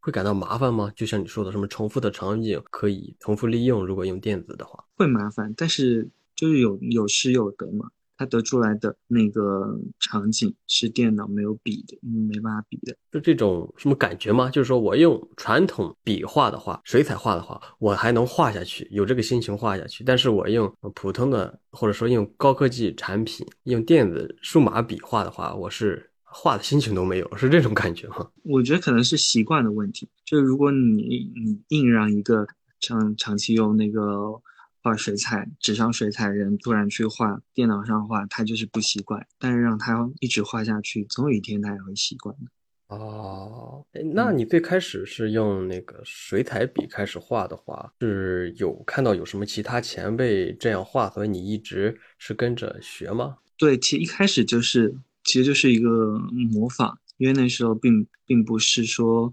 [0.01, 0.91] 会感到麻烦吗？
[0.97, 7.89] 就像你说的，什么重复的场景可以重复利用，如果用电子的话，会麻烦，但是就是有有失有得嘛。
[8.17, 12.97] 他得出来的那个场景是电脑没有比的，没办法比的。
[13.11, 14.51] 就这种什么感觉吗？
[14.51, 20.05] 就是说我用传统笔画的话，水彩画的话，我还能画下去，有这个心情画下去。
[20.05, 28.29] 但是我用普通的，或者说用高科技产品，用电子数码笔画的话，我是画的心情都没有，是这种感觉吗？
[28.45, 30.09] 我觉得可能是习惯的问题。
[30.25, 32.47] 就是如果你你硬让一个
[32.81, 34.41] 长长期用那个。
[34.83, 39.25] 画水彩，纸上水彩人突然去画电脑上画，他就是不习惯。
[39.39, 42.51] 但是让他一直画下去，总有一天他也会习惯的。
[42.89, 53.37] 哦，哎，那你最开始是用那个水彩笔开始画的话，是有看到有什么其他前辈这样画，所以你一直是跟着学吗？
[53.57, 56.19] 对，其实一开始就是，其实就是一个
[56.53, 59.33] 模仿，因为那时候并并不是说。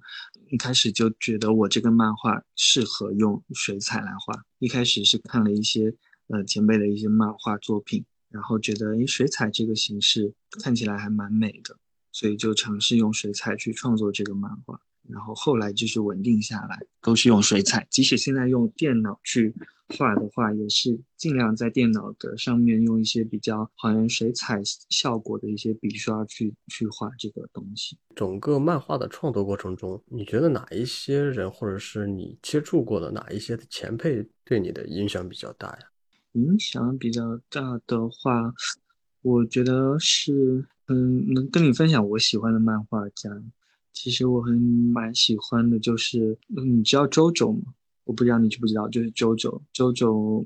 [0.50, 4.44] 一开始就觉得我这个漫画适合用水彩来画。
[4.60, 5.94] 一开始是看了一些
[6.28, 11.78] 呃前辈的一些漫画作品，然后觉得诶水彩这个形式看起来还蛮美的，
[12.12, 14.80] 所以就尝试用水彩去创作这个漫画。
[15.08, 17.88] 然后后来就是稳定下来，都是用水彩。
[17.90, 19.56] 即使现在用电脑去
[19.98, 27.98] 画的话，也是尽量在电脑的上面用一些比较还原水彩效果的一些笔刷去去画这个东西。
[28.16, 35.80] 整个漫画的创作过程中，你觉得哪一些人，或者是你接触过的哪一些前辈，对你的影响比较大呀？
[36.34, 38.54] 影响比较大的话，
[39.24, 43.30] 我觉得是嗯，能跟你分享我喜欢的漫画家。
[43.92, 47.74] 其实我很蛮喜欢的，就是你知道周周吗？
[48.10, 50.44] 我不知道你知不知道，就是周周周周，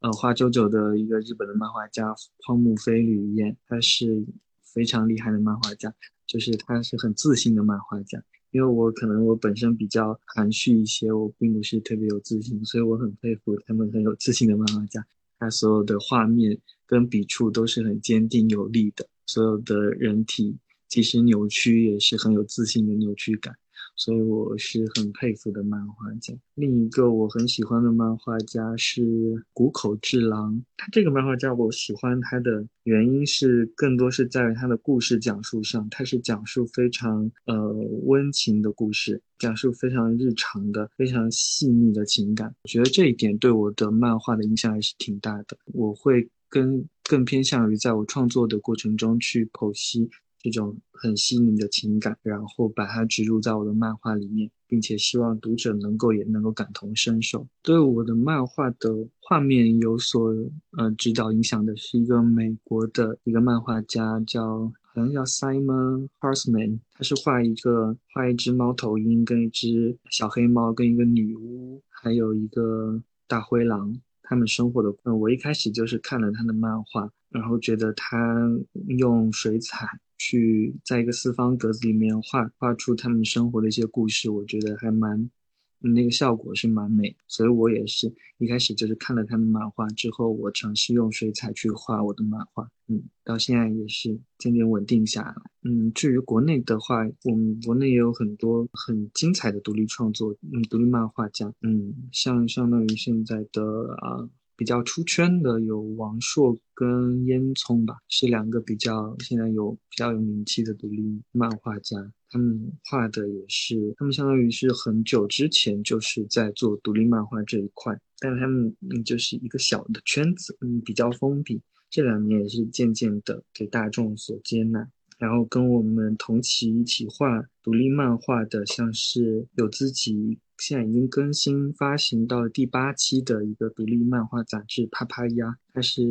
[0.00, 4.22] 呃，画周周的一个日本的漫画家荒木飞吕彦，他是
[4.62, 5.94] 非常厉害的漫画家，
[6.26, 8.22] 就是他是很自信的漫画家。
[8.50, 15.02] 因为我可能我本身比较含蓄一些，我并不是特别有自信，所以我很佩服他们很有自信的漫画家。
[15.38, 23.56] 他所有的画面跟笔触都是很坚定有力的，所有的人体即使扭曲也是很有自信的扭曲感。
[24.00, 26.32] 所以我是很佩服的漫画家。
[26.54, 30.64] 另一个我很喜欢的漫画家是谷口治郎。
[30.78, 35.86] 他这个漫画家我喜欢他的原因是更多是在于他的故事讲述上。
[35.90, 37.70] 他是讲述非常呃
[38.06, 42.54] 温情的故事，讲述非常日常的、非常细腻的情感。
[42.62, 45.58] 我觉得这一点对我的漫画的影响还是挺大的。
[45.74, 50.08] 我会更更偏向于在我创作的过程中去剖析。
[50.42, 57.46] 这种很细腻的情感，然后把它植入在我的漫画里面，并且希望读者能够也能够感同身受。
[57.62, 60.32] 对我的漫画的画面有所
[60.78, 75.14] 呃指导影响的是一个美国的一个漫画家，叫好像叫 Simon Harsman，他是画一个画一只猫头鹰跟一只小黑猫跟一个女巫，还有一个大灰狼，他们生活的。
[75.14, 78.48] 我一开始就是看了他的漫画，然后觉得他
[78.88, 79.86] 用水彩。
[80.20, 85.30] 去在一个四方格子里面画画出他们生活的一些故事，我觉得还蛮，
[85.78, 87.16] 那个效果是蛮美。
[87.26, 95.34] 所以我也是一开始就是看了他们漫画之后，我尝试用水彩去画我的漫画，嗯，到现在也是渐渐稳定下来。
[95.62, 104.28] 嗯，至于国内的话，我们国内也有很多很精彩的独立创作，嗯，独立漫画家，嗯，像相当于现在的啊。
[104.60, 111.96] 比较出圈的有王朔跟烟囱吧，是两个比较现在有比较有名气的独立漫画家。
[112.28, 121.62] 他们画的也是，他们相当于是很久之前就是在做独立漫画这一块，但他们就是一个小的圈子，嗯比较封闭。
[121.88, 124.86] 这两年也是渐渐的给大众所接纳。
[125.16, 130.38] 然后跟我们同期一起画独立漫画的，像是有自己。
[130.60, 136.02] 现在已经更新发行到第八期的一个独立漫画杂志《啪啪鸭》，它是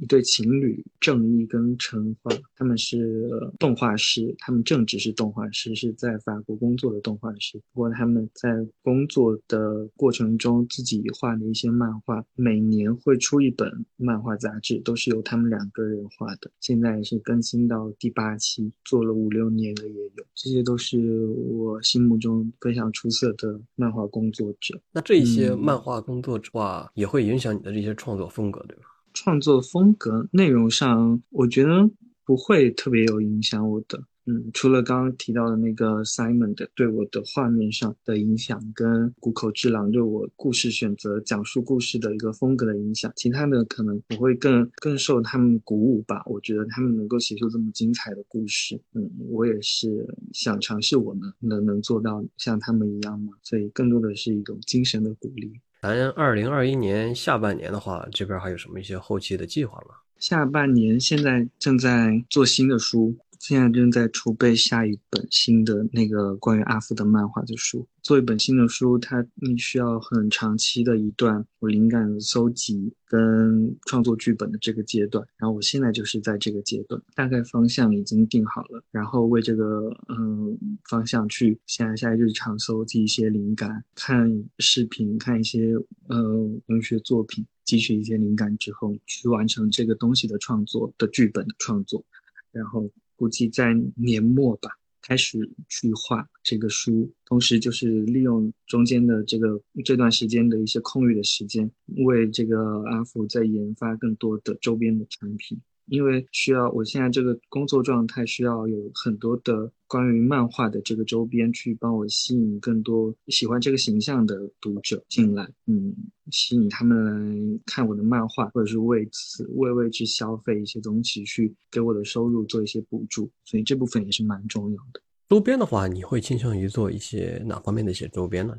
[0.00, 7.60] 一对情侣正义跟陈化，他们是动画师，他们正职是动画师，是在法国工作的动画师。
[7.72, 16.50] 不过他们在工作的过程中自己画的一些漫画，每年会出一本漫画杂志，都是由他们两个人画的。
[16.60, 20.24] 现在是更新到第八期，做了五六年的也有。
[20.34, 23.60] 这些都是我心目中非常出色的。
[23.76, 28.84] 漫画工作者，那这一些漫画工作者话，也会影响你的这些创作风格，对吧？
[29.14, 31.88] 创作风格内容上，我觉得
[32.26, 34.02] 不会特别有影响我的。
[34.26, 46.22] 嗯，除了刚刚提到的那个 Simon 的对我的画面上的影响，跟谷口治郎对我故事选择讲述故事的一个风格的影响，其他的可能我会更更受他们鼓舞吧。
[46.24, 53.34] 我觉得他们能够写出这么精彩的故事，嗯，我也是想尝试我能能能做到像他们一样嘛。
[53.42, 55.52] 所以更多的是一种精神的鼓励。
[55.84, 59.96] 咱二零二一年下半年的话，这边还有什么一些后期的计划吗？
[60.18, 63.14] 下半年现在正在做新的书。
[63.46, 67.86] 现在正在储备下一本新的那个关于阿福的漫画的书。
[68.02, 75.22] 做一本新的书，它你需要很长期的一段我灵感搜集跟创作剧本的这个阶段。
[75.36, 78.82] 然后我现在就是在这个阶段，大概方向已经定好了。
[78.90, 85.74] 然后为这个嗯方向去现在在日常搜集一些灵感，看视频，看一些
[86.08, 92.02] 呃文学作品，汲取一些灵感之后，去完成这个东西的创作的剧本的创作，
[92.50, 92.90] 然后。
[93.16, 94.70] 估计在年末吧，
[95.02, 95.38] 开始
[95.68, 101.70] 去画这个书，同时就是利用中间的这个这段时间的一些空余的时间，
[102.04, 105.60] 为这个阿福在研发更多的周边的产品。
[105.86, 115.94] 因为需要，我现在这个工作状态需要有很多的关于漫画的这个周边，去帮我吸引更多喜欢这个形象的读者进来，嗯，
[116.30, 125.00] 吸引他们来看我的漫画，或者是为此为为之消费一些东西，去给我的收入做一些补助，所以这部分也是蛮重要的。
[125.28, 128.54] 周边的话，你会倾向于做一些哪方面的一些周边呢？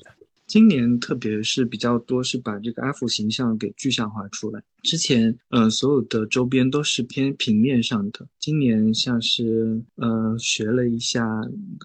[0.47, 4.61] 今年特别是比较多是把这个阿福形象给具象化出来。
[4.83, 8.27] 之前，呃，所有的周边都是偏平面上的。
[8.39, 11.25] 今年像是，呃，学了一下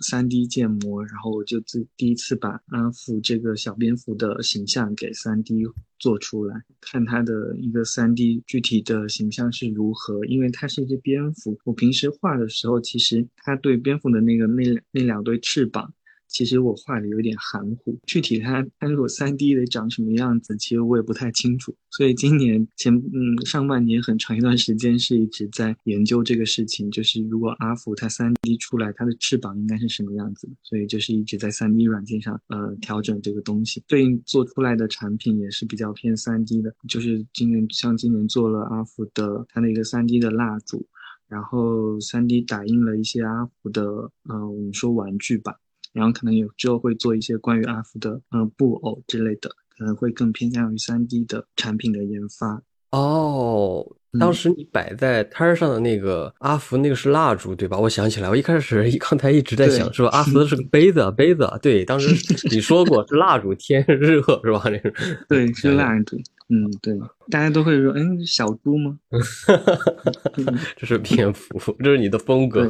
[0.03, 10.23] 3D 建模，然后我就自第一次把阿福这个小蝙蝠的形象给 3D 做出来，看它的一个 3D 具体的形象是如何。
[10.27, 15.95] 因为它是一只蝙蝠，我平时画的时候，其实它对蝙蝠的那个那那两对翅膀。
[16.31, 21.75] 其实我画的有点含糊，具体它它如果三 D 得长什么样子，其实我也不太清楚。
[21.91, 33.83] 所以今年前嗯上半年很长一段时间是一直在研究这个事情，就是如果阿福它三 D 出来，它的翅膀应该是什么样子，所以就是一直在三 D 软件上呃调整这个东西。
[33.89, 40.87] 对应做出来的产品也是比较偏三 D 的，就是今年像今年做了阿福的它的一个三 D 的蜡烛。
[41.29, 43.83] 然后三 D 打印了一些阿福的，
[44.29, 45.55] 嗯，我们说玩具吧。
[45.93, 52.63] 然后可能有之后会做一些关于阿福的，嗯，布偶之类的，可能会更偏向于三 D 的产品的研发。
[52.91, 53.87] 哦，
[54.19, 57.79] 当时你摆在摊儿上的那个阿福，那个是蜡烛对吧？
[57.79, 61.49] 我想起来，我一开始 刚才一直在想，说阿福的是个 杯子，杯子。
[61.63, 62.09] 对，当时
[62.51, 64.63] 你说过是蜡烛天 热是吧？
[64.67, 64.93] 那个
[65.29, 66.17] 对，是蜡烛。
[66.53, 66.99] 嗯，对，
[67.31, 68.99] 大家都会说，嗯，小猪吗？
[70.77, 72.69] 这是蝙蝠，这是你的风格。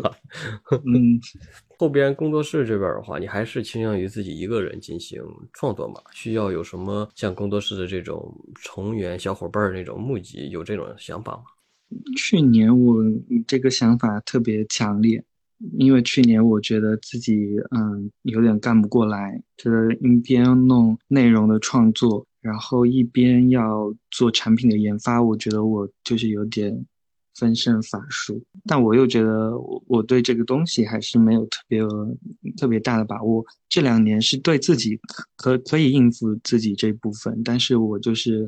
[0.84, 1.18] 嗯，
[1.78, 5.22] 后边工作室这边的话，你还是倾向于自己一个人进行
[5.54, 5.94] 创作嘛？
[6.12, 11.44] 需要有什么像工作室的这种成员小伙伴那种募集，有这种想法吗？
[12.18, 13.02] 去年我
[13.46, 15.24] 这个想法特别强烈，
[15.78, 22.26] 因为去年我觉得自己嗯有点干不过来，就是一边弄内容的创作。
[22.40, 26.86] 然后一边要做产品的研发，我觉得我就是有点
[27.34, 28.42] 分身乏术。
[28.64, 31.80] 但我又觉得我我对这个东西还是没有特别
[32.56, 33.44] 特别大的把握。
[33.68, 34.98] 这两年是对自己
[35.36, 38.46] 可可以应付自己这部分，但是我就是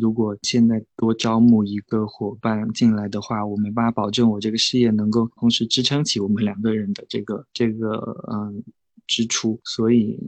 [0.00, 7.96] 如果现在多招募一个伙伴进来的话，我没办法保证我这个事业能够同时支撑起我们两个人的这个这个
[8.30, 8.62] 嗯
[9.06, 10.18] 支出，所以。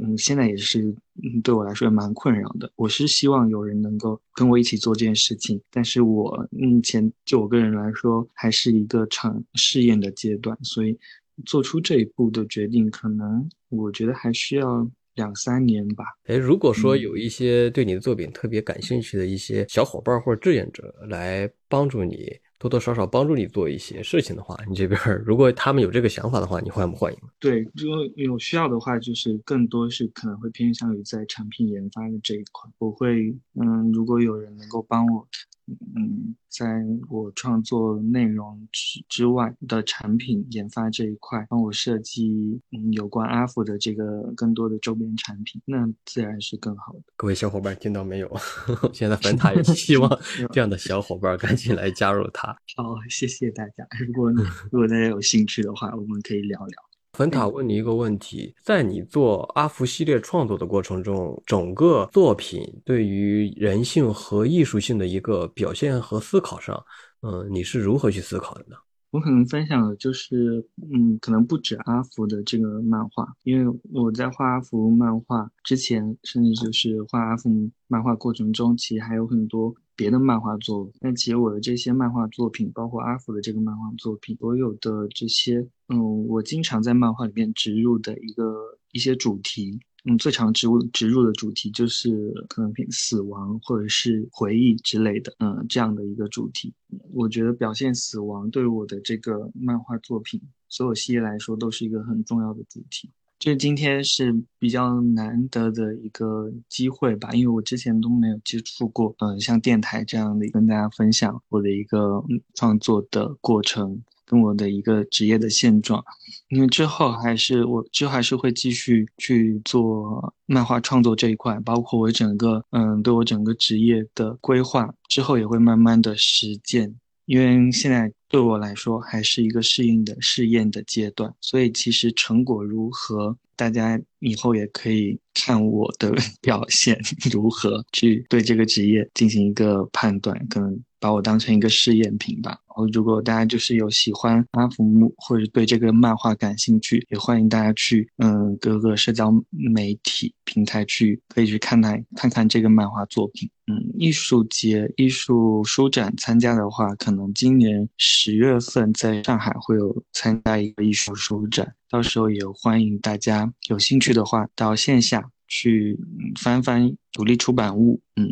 [0.00, 0.80] 嗯，现在也是，
[1.22, 2.70] 嗯，对我来说也蛮困扰的。
[2.76, 10.98] 我是希望有人能够跟我一起做这件事情，但是我目前就我个人来说，还是一个尝试验的阶段，所以
[11.46, 16.04] 做出这一步的决定，可能我觉得还需要两三年吧。
[16.24, 22.32] 哎，如果说有一些对你的作品特别感兴趣的一些小伙伴或者志愿者来帮助你。
[22.64, 27.18] 多多少少帮助你做一些事情的话，你这边如果他们有这个想法的话，你欢不欢迎？
[27.38, 32.70] 对，如果有需要的话，就是更多是可能会偏向于在产品研发的这一块。
[32.78, 35.28] 我会，嗯，如果有人能够帮我。
[35.66, 36.66] 嗯，在
[37.08, 47.00] 我创作内容之之外的产品研发这一块，帮我设计嗯有关阿福的这个更多的周边产品，那自然是更好的。
[47.16, 48.30] 各位小伙伴听到没有？
[48.92, 50.10] 现在粉塔也希望
[50.52, 52.48] 这样的小伙伴赶紧来加入他。
[52.76, 53.86] 好，谢谢大家。
[54.06, 54.30] 如果
[54.70, 56.93] 如果大家有兴趣的话，我们可以聊聊。
[57.14, 66.84] 粉塔问你一个问题：在你做阿福系列创作的过程中，整个作品对于人性和艺术性的一个表现和思考上，
[67.22, 68.76] 嗯，你是如何去思考的呢？
[69.14, 79.72] 我可能分享的就是，嗯，可能不止阿福的这个漫画，因为我在画阿福漫画之前，甚至就是画阿福漫画过程中，其实还有很多。
[79.96, 96.74] 别的漫画作，但其实我的这些漫画作品，包括阿福的这个漫画作品，所有的这些，嗯，我经常在漫画里面植入的一个一些主题，嗯，最常植入植入的主题就是可能死亡或者是回忆之类的，嗯，这样的一个主题，
[97.12, 103.10] 我觉得表现死亡对我的这个漫画作品所有系列来说都是一个很重要的主题。
[103.44, 112.24] 就今天是比较难得的一个机会吧，因为我之前都没有接触过，嗯，像电台这样的跟大家分享我的一个
[112.54, 116.02] 创作的过程，跟我的一个职业的现状。
[116.48, 126.94] 因为之后还是我之后还是会继续去做漫画创作这一块，包括我整个嗯对我整个职业的规划，之后也会慢慢的实践。
[127.26, 136.12] 因为现在对我来说还是一个适应的试验的阶段，所以其实成果如何，大家以后也可以看我的
[136.42, 136.98] 表现
[137.30, 142.50] 如何，去对这个职业进行一个判断，可能把我当成一个试验品吧。
[142.50, 153.48] 然后，如果大家就是有喜欢阿福木或者对这个漫画感兴趣，也欢迎大家去嗯各个社交媒体平台去可以去看看看看这个漫画作品。
[153.66, 165.98] 嗯，艺术节、艺术书展参加的话，可能今年十月份在上海会有参加一个艺术书展，到时候也欢迎大家有兴趣的话到线下去
[166.40, 168.00] 翻翻独立出版物。
[168.16, 168.26] 嗯。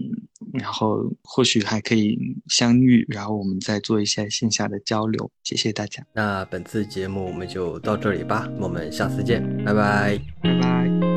[0.53, 2.19] 然后或许还可以
[2.49, 5.31] 相遇，然后我们再做一下线下的交流。
[5.45, 6.05] 谢谢大家。
[6.13, 11.12] 那本次节目我们就到这里吧，我们下次见，拜拜，拜拜。